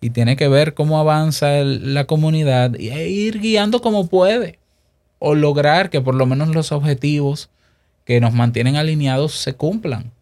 y 0.00 0.10
tiene 0.10 0.36
que 0.36 0.48
ver 0.48 0.74
cómo 0.74 0.98
avanza 0.98 1.62
la 1.64 2.04
comunidad 2.04 2.74
e 2.76 3.08
ir 3.08 3.40
guiando 3.40 3.80
como 3.80 4.08
puede. 4.08 4.58
O 5.18 5.34
lograr 5.34 5.90
que 5.90 6.00
por 6.00 6.14
lo 6.14 6.26
menos 6.26 6.48
los 6.48 6.70
objetivos 6.70 7.50
que 8.04 8.20
nos 8.20 8.32
mantienen 8.32 8.76
alineados 8.76 9.34
se 9.34 9.54
cumplan. 9.54 10.12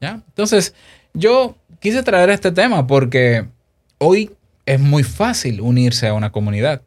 ¿Ya? 0.00 0.22
Entonces, 0.28 0.74
yo 1.12 1.56
quise 1.80 2.02
traer 2.02 2.30
este 2.30 2.52
tema 2.52 2.86
porque 2.86 3.46
hoy 3.98 4.30
es 4.64 4.80
muy 4.80 5.02
fácil 5.02 5.60
unirse 5.60 6.08
a 6.08 6.14
una 6.14 6.32
comunidad. 6.32 6.82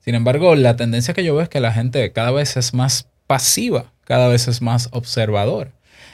Sin 0.00 0.14
embargo, 0.14 0.54
la 0.54 0.76
tendencia 0.76 1.14
que 1.14 1.24
yo 1.24 1.34
veo 1.34 1.44
es 1.44 1.48
que 1.48 1.60
la 1.60 1.72
gente 1.72 2.12
cada 2.12 2.32
vez 2.32 2.56
es 2.56 2.74
más 2.74 3.08
pasiva, 3.26 3.92
cada 4.04 4.28
vez 4.28 4.48
es 4.48 4.60
más 4.60 4.88
observadora. 4.92 5.70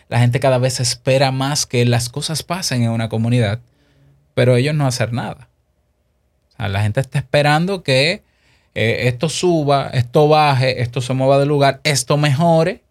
La 0.08 0.20
gente 0.20 0.40
cada 0.40 0.58
vez 0.58 0.80
espera 0.80 1.32
más 1.32 1.66
que 1.66 1.84
las 1.84 2.08
cosas 2.08 2.42
pasen 2.42 2.82
en 2.82 2.90
una 2.90 3.08
comunidad, 3.08 3.60
pero 4.38 4.54
ellos 4.54 4.72
no 4.72 4.86
hacen 4.86 5.16
nada. 5.16 5.48
la 6.58 6.80
gente 6.80 7.00
está 7.00 7.18
esperando 7.18 7.82
que 7.82 8.22
eh, 8.76 9.08
esto 9.08 9.28
suba, 9.28 9.90
esto 9.92 10.28
baje, 10.28 10.80
esto 10.80 11.00
se 11.00 11.12
mueva 11.12 11.40
de 11.40 11.46
lugar, 11.46 11.80
esto 11.82 12.16
mejore. 12.16 12.82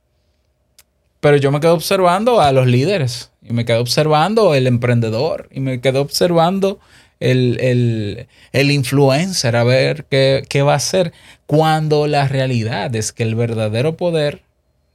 Pero 1.21 1.37
yo 1.37 1.49
me 1.53 1.61
quedo 1.61 1.73
observando 1.73 2.41
a 2.41 2.51
los 2.51 2.67
líderes 2.67 3.31
y 3.41 3.53
me 3.53 3.63
quedo 3.63 3.79
observando 3.79 4.55
el 4.55 4.67
emprendedor 4.67 5.47
y 5.49 5.61
me 5.61 5.79
quedo 5.79 6.01
observando 6.01 6.79
el, 7.21 8.27
influencer 8.51 9.55
a 9.55 9.63
ver 9.63 10.03
qué, 10.03 10.43
qué 10.49 10.63
va 10.63 10.73
a 10.73 10.75
hacer, 10.75 11.13
cuando 11.45 12.07
la 12.07 12.27
realidad 12.27 12.93
es 12.93 13.13
que 13.13 13.23
el 13.23 13.35
verdadero 13.35 13.95
poder 13.95 14.41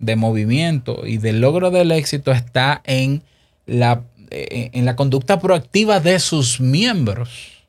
de 0.00 0.16
movimiento 0.16 1.06
y 1.06 1.16
del 1.16 1.40
logro 1.40 1.71
del 1.71 1.92
éxito 1.92 2.30
está 2.30 2.82
en 2.85 3.23
la, 3.64 4.02
en 4.33 4.85
la 4.85 4.97
conducta 4.97 5.39
proactiva 5.39 6.01
de 6.01 6.19
sus 6.19 6.61
miembros. 6.61 7.65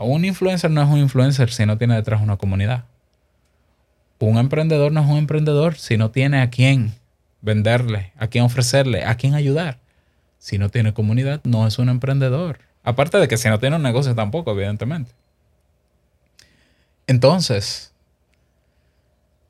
un 0.00 0.24
influencer 0.24 0.70
no 0.70 0.82
es 0.82 0.88
un 0.88 0.98
influencer 0.98 1.50
si 1.52 1.66
no 1.66 1.78
tiene 1.78 1.94
detrás 1.94 2.20
una 2.22 2.36
comunidad. 2.36 2.84
Un 4.18 4.38
emprendedor 4.38 4.92
no 4.92 5.02
es 5.02 5.08
un 5.08 5.18
emprendedor 5.18 5.76
si 5.76 5.96
no 5.96 6.10
tiene 6.10 6.40
a 6.40 6.50
quién 6.50 6.92
venderle, 7.40 8.12
a 8.16 8.28
quién 8.28 8.44
ofrecerle, 8.44 9.04
a 9.04 9.16
quién 9.16 9.34
ayudar. 9.34 9.78
Si 10.38 10.58
no 10.58 10.70
tiene 10.70 10.94
comunidad, 10.94 11.40
no 11.44 11.66
es 11.66 11.78
un 11.78 11.88
emprendedor. 11.88 12.60
Aparte 12.84 13.18
de 13.18 13.28
que 13.28 13.36
si 13.36 13.48
no 13.48 13.58
tiene 13.58 13.76
un 13.76 13.82
negocio 13.82 14.14
tampoco, 14.14 14.52
evidentemente. 14.52 15.12
Entonces, 17.06 17.92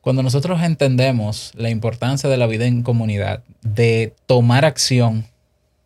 cuando 0.01 0.23
nosotros 0.23 0.61
entendemos 0.63 1.53
la 1.55 1.71
importancia 1.71 2.29
de 2.29 2.37
la 2.37 2.47
vida 2.47 2.67
en 2.67 2.83
comunidad, 2.83 3.43
de 3.63 4.15
tomar 4.27 4.65
acción, 4.65 5.27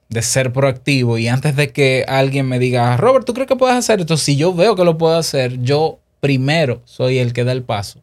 de 0.09 0.23
ser 0.23 0.53
proactivo 0.53 1.19
y 1.19 1.29
antes 1.29 1.57
de 1.57 1.73
que 1.73 2.05
alguien 2.07 2.49
me 2.49 2.59
diga, 2.59 2.97
Robert, 2.97 3.27
¿tú 3.27 3.35
crees 3.35 3.49
que 3.49 3.57
puedes 3.57 3.77
hacer 3.77 4.01
esto? 4.01 4.17
Si 4.17 4.37
yo 4.37 4.55
veo 4.55 4.77
que 4.77 4.85
lo 4.85 4.99
puedo 4.99 5.17
hacer, 5.17 5.61
yo 5.61 5.99
primero 6.21 6.83
soy 6.85 7.19
el 7.19 7.33
que 7.33 7.45
da 7.45 7.53
el 7.53 7.63
paso. 7.63 8.01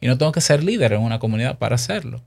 Y 0.00 0.06
no 0.06 0.16
tengo 0.16 0.32
que 0.32 0.40
ser 0.40 0.64
líder 0.64 0.94
en 0.94 1.02
una 1.02 1.18
comunidad 1.18 1.58
para 1.58 1.74
hacerlo. 1.74 2.22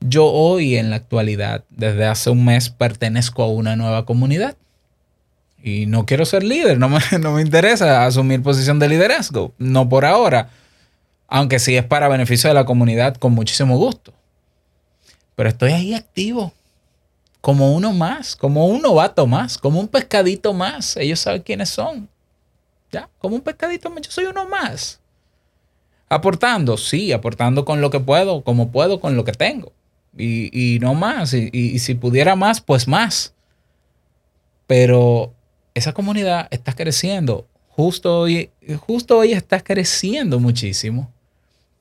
Yo 0.00 0.26
hoy 0.26 0.76
en 0.76 0.90
la 0.90 0.96
actualidad, 0.96 1.64
desde 1.70 2.06
hace 2.06 2.30
un 2.30 2.44
mes, 2.44 2.70
pertenezco 2.70 3.42
a 3.42 3.48
una 3.48 3.74
nueva 3.74 4.04
comunidad 4.04 4.56
y 5.62 5.86
no 5.86 6.06
quiero 6.06 6.24
ser 6.24 6.44
líder, 6.44 6.78
no 6.78 6.88
me, 6.88 7.00
no 7.20 7.32
me 7.32 7.42
interesa 7.42 8.06
asumir 8.06 8.42
posición 8.42 8.78
de 8.78 8.88
liderazgo, 8.88 9.52
no 9.58 9.88
por 9.88 10.04
ahora, 10.04 10.50
aunque 11.26 11.58
sí 11.58 11.76
es 11.76 11.84
para 11.84 12.08
beneficio 12.08 12.48
de 12.48 12.54
la 12.54 12.64
comunidad 12.64 13.16
con 13.16 13.32
muchísimo 13.32 13.76
gusto. 13.76 14.12
Pero 15.34 15.48
estoy 15.48 15.72
ahí 15.72 15.94
activo, 15.94 16.52
como 17.40 17.74
uno 17.74 17.92
más, 17.92 18.36
como 18.36 18.66
un 18.66 18.82
novato 18.82 19.26
más, 19.26 19.58
como 19.58 19.80
un 19.80 19.88
pescadito 19.88 20.52
más. 20.52 20.96
Ellos 20.96 21.20
saben 21.20 21.42
quiénes 21.42 21.68
son. 21.68 22.08
¿Ya? 22.90 23.08
Como 23.18 23.36
un 23.36 23.42
pescadito 23.42 23.90
más, 23.90 24.02
yo 24.02 24.10
soy 24.10 24.24
uno 24.24 24.46
más. 24.48 25.00
Aportando, 26.08 26.76
sí, 26.76 27.12
aportando 27.12 27.64
con 27.64 27.80
lo 27.80 27.90
que 27.90 28.00
puedo, 28.00 28.42
como 28.42 28.70
puedo, 28.70 28.98
con 29.00 29.16
lo 29.16 29.24
que 29.24 29.32
tengo. 29.32 29.72
Y, 30.16 30.78
no 30.80 30.94
más. 30.94 31.34
Y, 31.34 31.50
y 31.52 31.78
si 31.78 31.94
pudiera 31.94 32.34
más, 32.34 32.60
pues 32.60 32.88
más. 32.88 33.34
Pero 34.66 35.32
esa 35.74 35.92
comunidad 35.92 36.48
está 36.50 36.74
creciendo. 36.74 37.46
Justo 37.68 38.20
hoy, 38.20 38.50
justo 38.86 39.18
hoy 39.18 39.32
está 39.32 39.60
creciendo 39.60 40.40
muchísimo. 40.40 41.12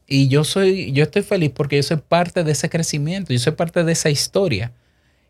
Y 0.08 0.30
yo 0.30 0.44
soy, 0.44 0.92
yo 0.94 1.04
estoy 1.04 1.22
feliz 1.22 1.52
porque 1.54 1.76
yo 1.78 1.84
soy 1.84 1.98
parte 1.98 2.44
de 2.44 2.52
ese 2.52 2.70
crecimiento, 2.70 3.34
yo 3.34 3.40
soy 3.40 3.54
parte 3.54 3.84
de 3.84 3.92
esa 3.92 4.10
historia. 4.10 4.72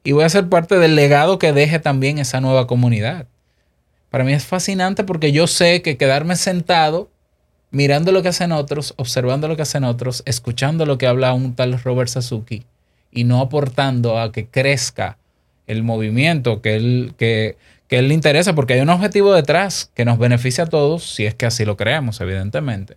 Y 0.08 0.14
voy 0.14 0.24
a 0.24 0.30
ser 0.30 0.48
parte 0.48 0.80
del 0.80 0.96
legado 0.96 1.38
que 1.38 1.52
deje 1.52 1.80
también 1.80 2.18
esa 2.18 2.40
nueva 2.40 2.66
comunidad. 2.66 3.28
Para 4.10 4.24
mí 4.24 4.32
es 4.32 4.46
fascinante 4.46 5.04
porque 5.04 5.34
yo 5.34 5.48
sé 5.48 5.82
que 5.82 5.98
quedarme 5.98 6.38
sentado, 6.38 7.10
mirando 7.72 8.14
lo 8.14 8.22
que 8.22 8.30
hacen 8.30 8.54
otros, 8.54 8.94
observando 8.96 9.50
lo 9.50 9.58
que 9.58 9.64
hacen 9.64 9.84
otros, 9.84 10.24
escuchando 10.26 10.86
lo 10.86 10.98
que 10.98 11.08
habla 11.08 11.34
un 11.34 11.56
tal 11.58 11.78
Robert 11.84 12.10
Sasuki 12.10 12.64
y 13.12 13.26
no 13.26 13.42
aportando 13.42 14.18
a 14.18 14.32
que 14.32 14.46
crezca 14.48 15.18
el 15.68 15.84
movimiento 15.84 16.62
que 16.62 16.78
él, 16.78 17.14
que, 17.18 17.58
que 17.90 18.00
él 18.00 18.08
le 18.08 18.14
interesa 18.14 18.56
porque 18.56 18.76
hay 18.76 18.80
un 18.80 18.90
objetivo 18.90 19.34
detrás 19.34 19.92
que 19.94 20.06
nos 20.06 20.18
beneficia 20.18 20.64
a 20.64 20.68
todos 20.68 21.04
si 21.04 21.26
es 21.26 21.36
que 21.36 21.48
así 21.48 21.66
lo 21.66 21.76
creemos, 21.76 22.22
evidentemente. 22.22 22.96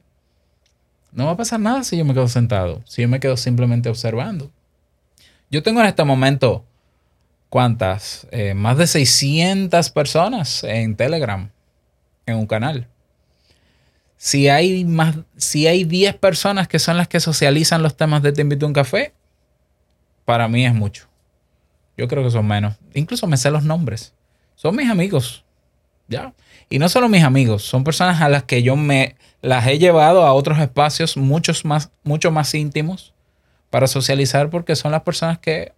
No 1.10 1.26
va 1.26 1.32
a 1.32 1.36
pasar 1.36 1.58
nada 1.58 1.82
si 1.82 1.96
yo 1.96 2.04
me 2.04 2.14
quedo 2.14 2.28
sentado, 2.28 2.82
si 2.84 3.02
yo 3.02 3.08
me 3.08 3.18
quedo 3.18 3.36
simplemente 3.36 3.88
observando. 3.88 4.52
Yo 5.50 5.64
tengo 5.64 5.80
en 5.80 5.86
este 5.86 6.04
momento, 6.04 6.64
¿cuántas? 7.50 8.26
Eh, 8.30 8.54
más 8.54 8.78
de 8.78 8.86
600 8.86 9.90
personas 9.90 10.64
en 10.64 10.96
Telegram, 10.96 11.50
en 12.24 12.36
un 12.36 12.46
canal. 12.46 12.88
Si 14.16 14.48
hay, 14.48 14.86
más, 14.86 15.16
si 15.36 15.66
hay 15.66 15.84
10 15.84 16.16
personas 16.16 16.68
que 16.68 16.78
son 16.78 16.96
las 16.96 17.08
que 17.08 17.20
socializan 17.20 17.82
los 17.82 17.96
temas 17.96 18.22
de 18.22 18.32
Te 18.32 18.40
invito 18.40 18.64
a 18.64 18.68
un 18.68 18.74
café, 18.74 19.12
para 20.24 20.48
mí 20.48 20.64
es 20.64 20.74
mucho. 20.74 21.06
Yo 21.98 22.08
creo 22.08 22.24
que 22.24 22.30
son 22.30 22.46
menos. 22.46 22.76
Incluso 22.94 23.26
me 23.26 23.36
sé 23.36 23.50
los 23.50 23.64
nombres 23.64 24.14
son 24.60 24.76
mis 24.76 24.90
amigos. 24.90 25.42
¿Ya? 26.06 26.34
Y 26.68 26.78
no 26.78 26.90
solo 26.90 27.08
mis 27.08 27.22
amigos, 27.22 27.62
son 27.62 27.82
personas 27.82 28.20
a 28.20 28.28
las 28.28 28.42
que 28.42 28.62
yo 28.62 28.76
me 28.76 29.16
las 29.40 29.66
he 29.66 29.78
llevado 29.78 30.26
a 30.26 30.34
otros 30.34 30.58
espacios 30.58 31.16
muchos 31.16 31.64
más, 31.64 31.90
mucho 32.02 32.30
más 32.30 32.52
íntimos 32.54 33.14
para 33.70 33.86
socializar 33.86 34.50
porque 34.50 34.76
son 34.76 34.92
las 34.92 35.02
personas 35.02 35.38
que 35.38 35.72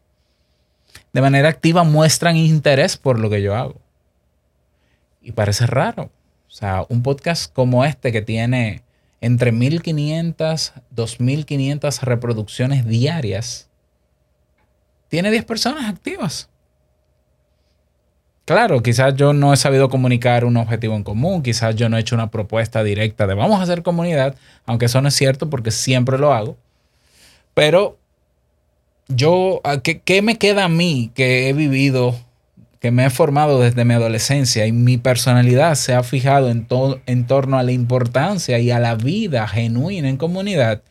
de 1.13 1.21
manera 1.21 1.49
activa 1.49 1.85
muestran 1.85 2.37
interés 2.37 2.97
por 2.97 3.19
lo 3.19 3.29
que 3.31 3.43
yo 3.43 3.55
hago. 3.55 3.81
Y 5.21 5.33
parece 5.33 5.67
raro. 5.67 6.11
O 6.49 6.51
sea, 6.51 6.85
un 6.89 7.03
podcast 7.03 7.53
como 7.53 7.85
este 7.85 8.13
que 8.13 8.23
tiene 8.23 8.83
entre 9.21 9.53
1500, 9.53 10.73
2500 10.91 12.03
reproducciones 12.03 12.87
diarias, 12.87 13.71
tiene 15.09 15.31
10 15.31 15.45
personas 15.45 15.89
activas. 15.89 16.51
Claro, 18.45 18.83
quizás 18.83 19.15
yo 19.15 19.33
no 19.33 19.53
he 19.53 19.57
sabido 19.57 19.89
comunicar 19.89 20.45
un 20.45 20.57
objetivo 20.57 20.97
en 20.97 21.05
común, 21.05 21.43
quizás 21.43 21.77
yo 21.77 21.89
no 21.89 21.97
he 21.97 22.01
hecho 22.01 22.17
una 22.17 22.31
propuesta 22.31 22.83
directa 22.83 23.29
de 23.29 23.35
vamos 23.35 23.61
a 23.61 23.63
hacer 23.63 23.85
comunidad, 23.85 24.35
aunque 24.67 24.87
eso 24.87 25.01
no 25.01 25.09
es 25.09 25.15
cierto 25.15 25.49
porque 25.49 25.71
siempre 25.71 26.19
lo 26.19 26.33
hago. 26.33 26.57
Pero 27.55 27.99
yo, 29.15 29.61
¿qué, 29.83 30.23
me 30.23 30.37
queda 30.39 30.65
a 30.65 30.69
mí 30.69 31.11
que 31.15 31.49
he 31.49 31.53
vivido, 31.53 32.15
que 32.81 32.91
me 32.91 33.07
he 33.07 33.11
formado 33.11 33.61
desde 33.61 33.85
mi 33.85 33.95
adolescencia 33.95 34.67
y 34.67 34.73
mi 34.73 34.99
personalidad 34.99 35.75
se 35.75 35.95
ha 35.95 36.03
fijado 36.03 36.51
en, 36.51 36.67
en 37.07 37.27
torno 37.27 37.59
a 37.59 37.63
la 37.63 37.73
importancia 37.73 38.59
y 38.59 38.71
a 38.71 38.79
la 38.81 38.95
vida 38.95 39.47
genuina 39.49 40.09
en 40.09 40.17
comunidad? 40.17 40.83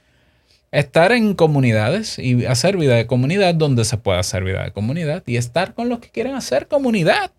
estar 0.71 1.11
en 1.11 1.33
comunidades 1.33 2.17
y 2.17 2.45
hacer 2.45 2.77
vida 2.77 2.95
de 2.95 3.05
comunidad 3.05 3.53
donde 3.55 3.85
se 3.85 3.97
pueda 3.97 4.19
hacer 4.19 4.43
vida 4.43 4.63
de 4.63 4.71
comunidad 4.71 5.23
y 5.25 5.35
estar 5.35 5.73
con 5.73 5.89
los 5.89 5.99
que 5.99 6.09
quieren 6.09 6.33
hacer 6.33 6.67
comunidad. 6.67 7.31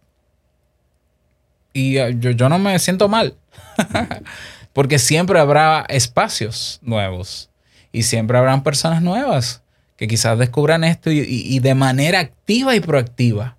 Y 1.73 1.97
eh, 1.97 2.15
yo, 2.19 2.31
yo 2.31 2.49
no 2.49 2.59
me 2.59 2.79
siento 2.79 3.09
mal, 3.09 3.35
porque 4.75 4.99
siempre 4.99 5.41
habrá 5.41 5.87
espacios 5.89 6.79
nuevos 6.83 7.49
y 7.91 8.03
siempre 8.03 8.37
habrán 8.37 8.63
personas 8.63 9.03
nuevas 9.03 9.62
que 10.03 10.09
quizás 10.09 10.37
descubran 10.37 10.83
esto 10.83 11.13
y, 11.13 11.61
de 11.61 11.77
manera 11.77 12.19
activa 12.19 12.75
y 12.75 12.81
proactiva, 12.81 13.57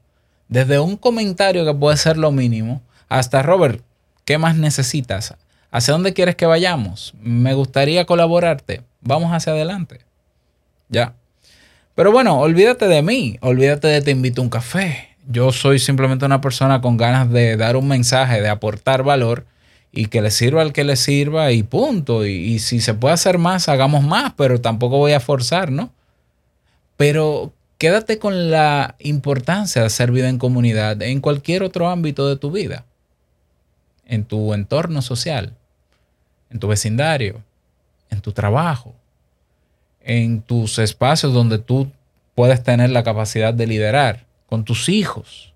desde 0.49 0.77
un 0.77 0.97
comentario 0.97 1.63
que 1.63 1.73
puede 1.73 1.95
ser 1.95 2.17
lo 2.17 2.33
mínimo, 2.33 2.81
hasta 3.07 3.41
Robert, 3.41 3.81
¿qué 4.25 4.37
más 4.37 4.57
necesitas? 4.57 5.35
¿Hacia 5.71 5.93
dónde 5.93 6.11
quieres 6.11 6.35
que 6.35 6.45
vayamos? 6.45 7.13
Me 7.21 7.53
gustaría 7.53 8.05
colaborarte. 8.05 8.81
Vamos 8.99 9.31
hacia 9.31 9.53
adelante. 9.53 10.01
Ya. 10.89 11.13
Pero 11.95 12.11
bueno, 12.11 12.37
olvídate 12.37 12.89
de 12.89 13.01
mí, 13.01 13.37
olvídate 13.39 13.87
de 13.87 14.01
te 14.01 14.11
invito 14.11 14.41
a 14.41 14.43
un 14.43 14.49
café. 14.49 15.15
Yo 15.25 15.53
soy 15.53 15.79
simplemente 15.79 16.25
una 16.25 16.41
persona 16.41 16.81
con 16.81 16.97
ganas 16.97 17.31
de 17.31 17.55
dar 17.55 17.77
un 17.77 17.87
mensaje, 17.87 18.41
de 18.41 18.49
aportar 18.49 19.03
valor 19.03 19.45
y 19.93 20.07
que 20.07 20.21
le 20.21 20.29
sirva 20.29 20.61
al 20.61 20.73
que 20.73 20.83
le 20.83 20.97
sirva 20.97 21.53
y 21.53 21.63
punto. 21.63 22.25
Y, 22.25 22.59
si 22.59 22.81
se 22.81 22.95
puede 22.95 23.13
hacer 23.13 23.37
más, 23.37 23.69
hagamos 23.69 24.03
más, 24.03 24.33
pero 24.35 24.59
tampoco 24.59 24.97
voy 24.97 25.13
a 25.13 25.21
forzar, 25.21 25.71
¿no? 25.71 25.89
Pero 27.03 27.51
quédate 27.79 28.17
con 28.17 28.49
la 28.49 28.95
importancia 28.99 29.81
de 29.81 29.87
hacer 29.87 30.09
vida 30.09 30.29
en 30.29 30.37
comunidad 30.37 31.01
en 31.01 31.19
cualquier 31.19 31.61
otro 31.61 31.89
ámbito 31.89 32.29
de 32.29 32.37
tu 32.37 32.49
vida, 32.49 32.85
en 34.05 34.23
tu 34.23 34.53
entorno 34.53 35.01
social, 35.01 35.53
en 36.49 36.59
tu 36.59 36.69
vecindario, 36.69 37.43
en 38.09 38.21
tu 38.21 38.31
trabajo, 38.31 38.95
en 39.99 40.41
tus 40.43 40.79
espacios 40.79 41.33
donde 41.33 41.59
tú 41.59 41.91
puedes 42.35 42.63
tener 42.63 42.89
la 42.89 43.03
capacidad 43.03 43.53
de 43.53 43.67
liderar 43.67 44.25
con 44.47 44.63
tus 44.63 44.87
hijos, 44.87 45.53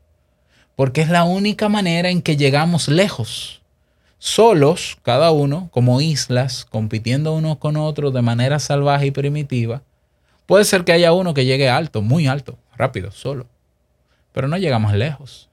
porque 0.75 0.99
es 0.99 1.07
la 1.07 1.23
única 1.23 1.69
manera 1.69 2.09
en 2.09 2.21
que 2.21 2.35
llegamos 2.35 2.89
lejos, 2.89 3.61
solos, 4.19 4.97
cada 5.01 5.31
uno, 5.31 5.69
como 5.71 6.01
islas, 6.01 6.65
compitiendo 6.65 7.33
unos 7.33 7.57
con 7.57 7.77
otros 7.77 8.13
de 8.13 8.21
manera 8.21 8.59
salvaje 8.59 9.05
y 9.05 9.11
primitiva. 9.11 9.81
Puede 10.47 10.63
ser 10.63 10.85
que 10.85 10.93
haya 10.93 11.13
uno 11.13 11.33
que 11.33 11.45
llegue 11.45 11.69
alto, 11.69 12.01
muy 12.01 12.25
alto, 12.25 12.57
rápido, 12.75 13.11
solo, 13.11 13.45
pero 14.31 14.47
no 14.47 14.57
llegamos 14.57 14.93
lejos. 14.93 15.49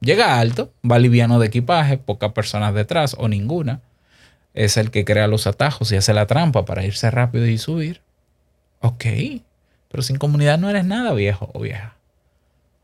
Llega 0.00 0.38
alto, 0.38 0.72
va 0.88 0.98
liviano 0.98 1.38
de 1.38 1.48
equipaje, 1.48 1.98
pocas 1.98 2.32
personas 2.32 2.74
detrás 2.74 3.16
o 3.18 3.28
ninguna. 3.28 3.80
Es 4.54 4.76
el 4.76 4.90
que 4.92 5.04
crea 5.04 5.26
los 5.26 5.46
atajos 5.48 5.90
y 5.90 5.96
hace 5.96 6.14
la 6.14 6.26
trampa 6.26 6.64
para 6.64 6.84
irse 6.84 7.10
rápido 7.10 7.46
y 7.46 7.58
subir. 7.58 8.02
Ok, 8.80 9.04
pero 9.90 10.02
sin 10.02 10.16
comunidad 10.16 10.58
no 10.58 10.70
eres 10.70 10.84
nada 10.84 11.12
viejo 11.12 11.50
o 11.52 11.60
vieja. 11.60 11.96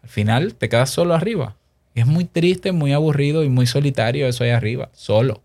Al 0.02 0.08
final 0.08 0.54
te 0.54 0.68
quedas 0.68 0.90
solo 0.90 1.14
arriba. 1.14 1.56
Es 1.94 2.06
muy 2.06 2.24
triste, 2.24 2.72
muy 2.72 2.92
aburrido 2.92 3.44
y 3.44 3.48
muy 3.48 3.66
solitario 3.66 4.26
eso 4.26 4.42
ahí 4.42 4.50
arriba, 4.50 4.88
solo. 4.92 5.42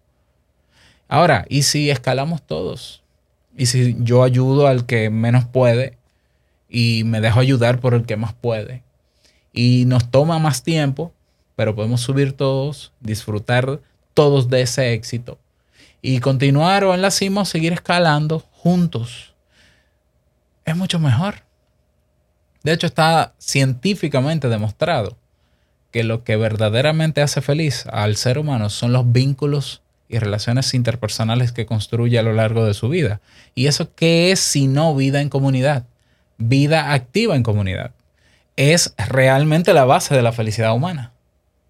Ahora, 1.08 1.46
¿y 1.50 1.64
si 1.64 1.92
escalamos 1.92 2.42
todos? 2.42 3.04
¿Y 3.58 3.68
si 3.68 3.96
yo 4.00 4.24
ayudo 4.24 4.68
al 4.68 4.86
que 4.86 5.10
menos 5.10 5.46
puede 5.46 5.98
y 6.70 7.04
me 7.06 7.22
dejo 7.22 7.40
ayudar 7.40 7.80
por 7.80 7.94
el 7.94 8.06
que 8.06 8.18
más 8.18 8.34
puede? 8.34 8.84
Y 9.54 9.86
nos 9.86 10.12
toma 10.12 10.40
más 10.40 10.64
tiempo, 10.64 11.14
pero 11.56 11.76
podemos 11.76 12.02
subir 12.02 12.34
todos, 12.34 12.92
disfrutar 13.00 13.80
todos 14.14 14.50
de 14.50 14.62
ese 14.62 14.94
éxito 14.94 15.40
y 16.02 16.20
continuar 16.20 16.84
o 16.84 16.94
en 16.94 17.02
la 17.02 17.12
cima 17.12 17.42
o 17.42 17.46
seguir 17.46 17.74
escalando 17.74 18.40
juntos. 18.52 19.34
Es 20.66 20.76
mucho 20.76 21.00
mejor. 21.00 21.44
De 22.64 22.74
hecho, 22.74 22.88
está 22.88 23.34
científicamente 23.38 24.50
demostrado 24.50 25.18
que 25.92 26.04
lo 26.04 26.24
que 26.24 26.36
verdaderamente 26.36 27.22
hace 27.22 27.42
feliz 27.42 27.86
al 27.92 28.18
ser 28.18 28.38
humano 28.38 28.70
son 28.70 28.92
los 28.92 29.12
vínculos 29.12 29.82
y 30.08 30.20
relaciones 30.20 30.74
interpersonales 30.74 31.52
que 31.52 31.66
construye 31.66 32.20
a 32.20 32.24
lo 32.24 32.34
largo 32.34 32.66
de 32.66 32.74
su 32.74 32.90
vida. 32.90 33.22
¿Y 33.56 33.68
eso 33.68 33.94
qué 33.96 34.32
es 34.32 34.40
si 34.40 34.68
no 34.68 34.96
vida 34.96 35.22
en 35.22 35.30
comunidad? 35.30 35.86
Vida 36.38 36.94
activa 36.94 37.36
en 37.36 37.44
comunidad. 37.44 37.92
Es 38.56 38.94
realmente 39.10 39.74
la 39.74 39.86
base 39.86 40.16
de 40.16 40.22
la 40.22 40.32
felicidad 40.32 40.74
humana. 40.74 41.12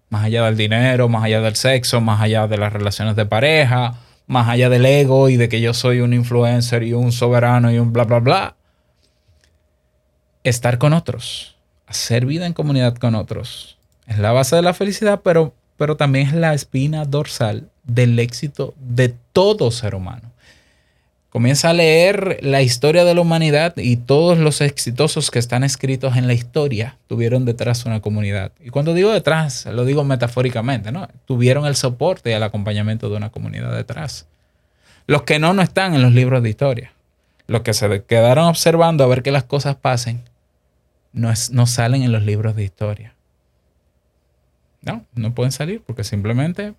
Más 0.08 0.24
allá 0.24 0.44
del 0.44 0.56
dinero, 0.56 1.08
más 1.08 1.24
allá 1.24 1.40
del 1.40 1.56
sexo, 1.56 2.00
más 2.00 2.20
allá 2.20 2.46
de 2.46 2.58
las 2.58 2.72
relaciones 2.72 3.16
de 3.16 3.26
pareja, 3.26 3.94
más 4.26 4.48
allá 4.48 4.68
del 4.68 4.86
ego 4.86 5.28
y 5.28 5.36
de 5.36 5.48
que 5.48 5.60
yo 5.60 5.74
soy 5.74 6.00
un 6.00 6.12
influencer 6.12 6.82
y 6.82 6.92
un 6.92 7.12
soberano 7.12 7.72
y 7.72 7.78
un 7.78 7.92
bla, 7.92 8.04
bla, 8.04 8.20
bla 8.20 8.56
estar 10.48 10.78
con 10.78 10.92
otros, 10.92 11.56
hacer 11.86 12.24
vida 12.24 12.46
en 12.46 12.52
comunidad 12.52 12.96
con 12.96 13.14
otros. 13.14 13.78
Es 14.06 14.18
la 14.18 14.30
base 14.32 14.54
de 14.54 14.62
la 14.62 14.74
felicidad, 14.74 15.22
pero, 15.24 15.54
pero 15.76 15.96
también 15.96 16.28
es 16.28 16.34
la 16.34 16.54
espina 16.54 17.04
dorsal 17.04 17.70
del 17.86 18.18
éxito 18.18 18.74
de 18.78 19.14
todo 19.32 19.70
ser 19.70 19.94
humano. 19.94 20.32
Comienza 21.30 21.68
a 21.68 21.74
leer 21.74 22.38
la 22.40 22.62
historia 22.62 23.04
de 23.04 23.14
la 23.14 23.20
humanidad 23.20 23.76
y 23.76 23.96
todos 23.96 24.38
los 24.38 24.62
exitosos 24.62 25.30
que 25.30 25.38
están 25.38 25.64
escritos 25.64 26.16
en 26.16 26.26
la 26.26 26.32
historia 26.32 26.96
tuvieron 27.08 27.44
detrás 27.44 27.84
una 27.84 28.00
comunidad. 28.00 28.52
Y 28.64 28.70
cuando 28.70 28.94
digo 28.94 29.12
detrás, 29.12 29.66
lo 29.66 29.84
digo 29.84 30.02
metafóricamente, 30.02 30.92
¿no? 30.92 31.08
Tuvieron 31.26 31.66
el 31.66 31.76
soporte 31.76 32.30
y 32.30 32.32
el 32.32 32.42
acompañamiento 32.42 33.10
de 33.10 33.16
una 33.16 33.28
comunidad 33.28 33.76
detrás. 33.76 34.26
Los 35.06 35.22
que 35.22 35.38
no, 35.38 35.52
no 35.52 35.60
están 35.60 35.94
en 35.94 36.02
los 36.02 36.12
libros 36.12 36.42
de 36.42 36.48
historia. 36.48 36.92
Los 37.48 37.60
que 37.60 37.74
se 37.74 38.02
quedaron 38.04 38.46
observando 38.46 39.04
a 39.04 39.06
ver 39.06 39.22
que 39.22 39.30
las 39.30 39.44
cosas 39.44 39.76
pasen, 39.76 40.22
no, 41.12 41.34
salen 41.66 42.02
en 42.02 42.12
los 42.12 42.24
libros 42.24 42.56
de 42.56 42.64
historia. 42.64 43.14
No, 44.82 45.04
no 45.14 45.34
pueden 45.34 45.52
salir 45.52 45.82
porque 45.86 46.04
simplemente 46.04 46.74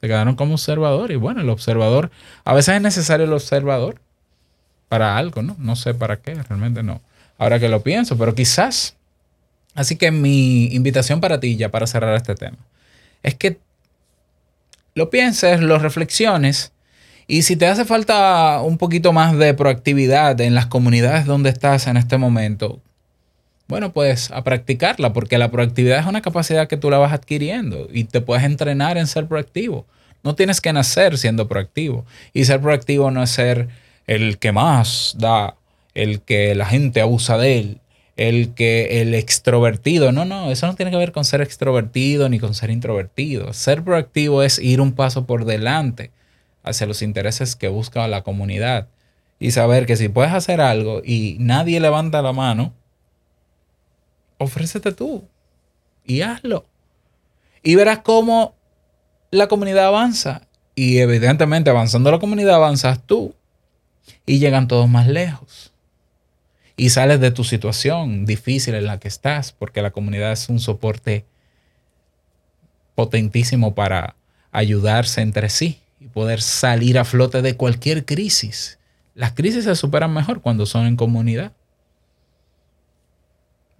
se 0.00 0.06
quedaron 0.06 0.36
como 0.36 0.54
observador. 0.54 1.10
Y 1.10 1.16
bueno, 1.16 1.40
el 1.40 1.48
observador, 1.48 2.10
a 2.44 2.54
veces 2.54 2.76
es 2.76 2.82
necesario 2.82 3.26
el 3.26 3.32
observador 3.32 4.00
para 4.88 5.16
algo, 5.16 5.42
¿no? 5.42 5.56
No 5.58 5.76
sé 5.76 5.94
para 5.94 6.16
qué, 6.16 6.34
realmente 6.34 6.82
no. 6.82 7.00
Ahora 7.38 7.58
que 7.58 7.68
lo 7.68 7.82
pienso, 7.82 8.16
pero 8.16 8.34
quizás. 8.34 8.96
Así 9.74 9.96
que 9.96 10.10
mi 10.10 10.66
invitación 10.74 11.20
para 11.20 11.38
ti, 11.40 11.56
ya 11.56 11.70
para 11.70 11.86
cerrar 11.86 12.14
este 12.14 12.34
tema, 12.34 12.56
es 13.22 13.34
que 13.34 13.58
lo 14.94 15.10
pienses, 15.10 15.60
lo 15.60 15.78
reflexiones. 15.78 16.72
Y 17.26 17.42
si 17.42 17.56
te 17.56 17.66
hace 17.66 17.84
falta 17.84 18.62
un 18.62 18.78
poquito 18.78 19.12
más 19.12 19.36
de 19.36 19.52
proactividad 19.52 20.40
en 20.40 20.54
las 20.54 20.66
comunidades 20.66 21.26
donde 21.26 21.50
estás 21.50 21.86
en 21.88 21.96
este 21.96 22.16
momento, 22.16 22.80
bueno, 23.68 23.92
pues 23.92 24.30
a 24.30 24.44
practicarla, 24.44 25.12
porque 25.12 25.38
la 25.38 25.50
proactividad 25.50 25.98
es 25.98 26.06
una 26.06 26.22
capacidad 26.22 26.68
que 26.68 26.76
tú 26.76 26.90
la 26.90 26.98
vas 26.98 27.12
adquiriendo 27.12 27.88
y 27.92 28.04
te 28.04 28.20
puedes 28.20 28.44
entrenar 28.44 28.96
en 28.96 29.06
ser 29.06 29.26
proactivo. 29.26 29.86
No 30.22 30.34
tienes 30.34 30.60
que 30.60 30.72
nacer 30.72 31.18
siendo 31.18 31.48
proactivo. 31.48 32.04
Y 32.32 32.44
ser 32.44 32.60
proactivo 32.60 33.10
no 33.10 33.22
es 33.22 33.30
ser 33.30 33.68
el 34.06 34.38
que 34.38 34.52
más 34.52 35.16
da, 35.18 35.56
el 35.94 36.20
que 36.20 36.54
la 36.54 36.66
gente 36.66 37.00
abusa 37.00 37.38
de 37.38 37.58
él, 37.58 37.80
el 38.16 38.54
que 38.54 39.02
el 39.02 39.14
extrovertido. 39.14 40.12
No, 40.12 40.24
no, 40.24 40.50
eso 40.50 40.66
no 40.66 40.74
tiene 40.74 40.90
que 40.90 40.96
ver 40.96 41.12
con 41.12 41.24
ser 41.24 41.40
extrovertido 41.40 42.28
ni 42.28 42.38
con 42.38 42.54
ser 42.54 42.70
introvertido. 42.70 43.52
Ser 43.52 43.82
proactivo 43.82 44.42
es 44.42 44.58
ir 44.58 44.80
un 44.80 44.92
paso 44.92 45.26
por 45.26 45.44
delante 45.44 46.10
hacia 46.62 46.86
los 46.86 47.02
intereses 47.02 47.56
que 47.56 47.68
busca 47.68 48.06
la 48.08 48.22
comunidad 48.22 48.88
y 49.38 49.50
saber 49.50 49.86
que 49.86 49.96
si 49.96 50.08
puedes 50.08 50.32
hacer 50.32 50.60
algo 50.60 51.02
y 51.04 51.36
nadie 51.38 51.80
levanta 51.80 52.22
la 52.22 52.32
mano, 52.32 52.72
ofrécete 54.38 54.92
tú 54.92 55.24
y 56.04 56.22
hazlo. 56.22 56.66
Y 57.62 57.74
verás 57.74 58.00
cómo 58.00 58.54
la 59.30 59.48
comunidad 59.48 59.86
avanza. 59.86 60.42
Y 60.74 60.98
evidentemente 60.98 61.70
avanzando 61.70 62.10
la 62.10 62.18
comunidad 62.18 62.56
avanzas 62.56 63.02
tú. 63.04 63.34
Y 64.24 64.38
llegan 64.38 64.68
todos 64.68 64.88
más 64.88 65.08
lejos. 65.08 65.72
Y 66.76 66.90
sales 66.90 67.20
de 67.20 67.30
tu 67.30 67.42
situación 67.42 68.26
difícil 68.26 68.74
en 68.74 68.86
la 68.86 69.00
que 69.00 69.08
estás, 69.08 69.52
porque 69.52 69.82
la 69.82 69.90
comunidad 69.90 70.32
es 70.32 70.48
un 70.48 70.60
soporte 70.60 71.24
potentísimo 72.94 73.74
para 73.74 74.16
ayudarse 74.52 75.22
entre 75.22 75.48
sí 75.48 75.80
y 76.00 76.06
poder 76.08 76.42
salir 76.42 76.98
a 76.98 77.04
flote 77.04 77.42
de 77.42 77.56
cualquier 77.56 78.04
crisis. 78.04 78.78
Las 79.14 79.32
crisis 79.32 79.64
se 79.64 79.74
superan 79.74 80.12
mejor 80.12 80.42
cuando 80.42 80.66
son 80.66 80.86
en 80.86 80.96
comunidad 80.96 81.52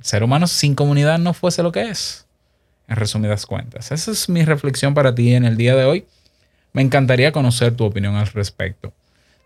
ser 0.01 0.23
humano 0.23 0.47
sin 0.47 0.75
comunidad 0.75 1.19
no 1.19 1.35
fuese 1.35 1.63
lo 1.63 1.73
que 1.73 1.83
es. 1.83 2.27
En 2.89 2.97
resumidas 2.97 3.47
cuentas. 3.47 3.91
Esa 3.91 4.11
es 4.13 4.29
mi 4.29 4.45
reflexión 4.45 4.95
para 4.95 5.15
ti 5.15 5.35
en 5.35 5.45
el 5.45 5.57
día 5.57 5.75
de 5.75 5.85
hoy. 5.85 6.07
Me 6.73 6.83
encantaría 6.83 7.33
conocer 7.33 7.75
tu 7.75 7.85
opinión 7.85 8.15
al 8.15 8.27
respecto. 8.29 8.93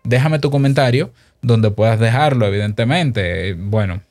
Déjame 0.03 0.39
tu 0.39 0.51
comentario 0.51 1.11
donde 1.41 1.71
puedas 1.71 1.99
dejarlo, 1.99 2.45
evidentemente. 2.45 3.53
Bueno, 3.53 4.01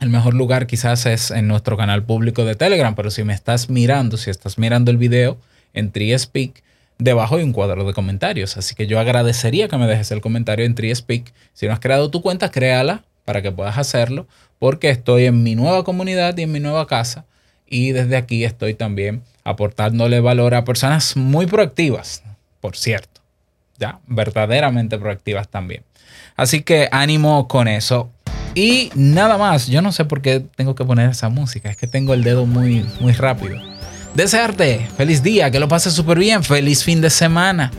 el 0.00 0.10
mejor 0.10 0.34
lugar 0.34 0.66
quizás 0.66 1.06
es 1.06 1.30
en 1.30 1.46
nuestro 1.46 1.76
canal 1.76 2.04
público 2.04 2.44
de 2.44 2.54
Telegram, 2.54 2.94
pero 2.94 3.10
si 3.10 3.24
me 3.24 3.34
estás 3.34 3.68
mirando, 3.68 4.16
si 4.16 4.30
estás 4.30 4.58
mirando 4.58 4.90
el 4.90 4.96
video 4.96 5.38
en 5.74 5.92
TreeSpeak, 5.92 6.62
debajo 6.98 7.36
hay 7.36 7.44
un 7.44 7.52
cuadro 7.52 7.84
de 7.84 7.94
comentarios. 7.94 8.56
Así 8.56 8.74
que 8.74 8.86
yo 8.86 8.98
agradecería 8.98 9.68
que 9.68 9.76
me 9.76 9.86
dejes 9.86 10.10
el 10.10 10.20
comentario 10.20 10.64
en 10.66 10.74
TreeSpeak. 10.74 11.32
Si 11.52 11.66
no 11.66 11.72
has 11.72 11.80
creado 11.80 12.10
tu 12.10 12.22
cuenta, 12.22 12.50
créala 12.50 13.04
para 13.28 13.42
que 13.42 13.52
puedas 13.52 13.76
hacerlo, 13.76 14.26
porque 14.58 14.88
estoy 14.88 15.26
en 15.26 15.42
mi 15.42 15.54
nueva 15.54 15.84
comunidad 15.84 16.34
y 16.38 16.44
en 16.44 16.50
mi 16.50 16.60
nueva 16.60 16.86
casa. 16.86 17.26
Y 17.68 17.92
desde 17.92 18.16
aquí 18.16 18.42
estoy 18.42 18.72
también 18.72 19.22
aportándole 19.44 20.20
valor 20.20 20.54
a 20.54 20.64
personas 20.64 21.14
muy 21.14 21.44
proactivas, 21.44 22.22
por 22.62 22.74
cierto. 22.74 23.20
Ya, 23.76 23.98
verdaderamente 24.06 24.96
proactivas 24.96 25.46
también. 25.46 25.82
Así 26.36 26.62
que 26.62 26.88
ánimo 26.90 27.48
con 27.48 27.68
eso. 27.68 28.08
Y 28.54 28.90
nada 28.94 29.36
más, 29.36 29.66
yo 29.66 29.82
no 29.82 29.92
sé 29.92 30.06
por 30.06 30.22
qué 30.22 30.42
tengo 30.56 30.74
que 30.74 30.86
poner 30.86 31.10
esa 31.10 31.28
música, 31.28 31.68
es 31.68 31.76
que 31.76 31.86
tengo 31.86 32.14
el 32.14 32.24
dedo 32.24 32.46
muy, 32.46 32.86
muy 32.98 33.12
rápido. 33.12 33.58
Desearte 34.14 34.88
feliz 34.96 35.22
día, 35.22 35.50
que 35.50 35.60
lo 35.60 35.68
pases 35.68 35.92
súper 35.92 36.18
bien, 36.18 36.42
feliz 36.42 36.82
fin 36.82 37.02
de 37.02 37.10
semana, 37.10 37.72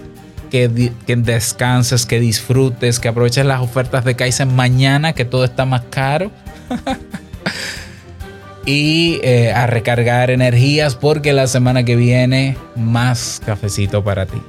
que, 0.49 0.67
descanses, 1.17 2.05
que 2.05 2.19
disfrutes, 2.19 2.99
que 2.99 3.07
aproveches 3.07 3.45
las 3.45 3.62
ofertas 3.62 4.03
de 4.05 4.15
Kaizen 4.15 4.55
mañana, 4.55 5.13
que 5.13 5.25
todo 5.25 5.43
está 5.43 5.65
más 5.65 5.83
caro. 5.89 6.31
y 8.65 9.19
eh, 9.23 9.51
a 9.51 9.67
recargar 9.67 10.29
energías 10.29 10.95
porque 10.95 11.33
la 11.33 11.47
semana 11.47 11.83
que 11.83 11.95
viene 11.95 12.57
más 12.75 13.41
cafecito 13.45 14.03
para 14.03 14.25
ti. 14.25 14.41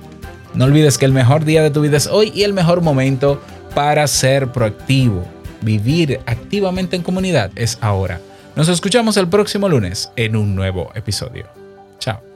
No 0.54 0.64
olvides 0.64 0.98
que 0.98 1.04
el 1.04 1.12
mejor 1.12 1.44
día 1.44 1.62
de 1.62 1.70
tu 1.70 1.80
vida 1.80 1.96
es 1.96 2.06
hoy 2.06 2.32
y 2.34 2.42
el 2.42 2.52
mejor 2.52 2.80
momento 2.80 3.40
para 3.74 4.06
ser 4.06 4.48
proactivo. 4.48 5.24
Vivir 5.62 6.20
activamente 6.26 6.96
en 6.96 7.02
comunidad 7.02 7.50
es 7.54 7.78
ahora. 7.80 8.20
Nos 8.56 8.68
escuchamos 8.68 9.16
el 9.16 9.28
próximo 9.28 9.68
lunes 9.68 10.10
en 10.16 10.36
un 10.36 10.54
nuevo 10.54 10.90
episodio. 10.94 11.46
Chao. 11.98 12.29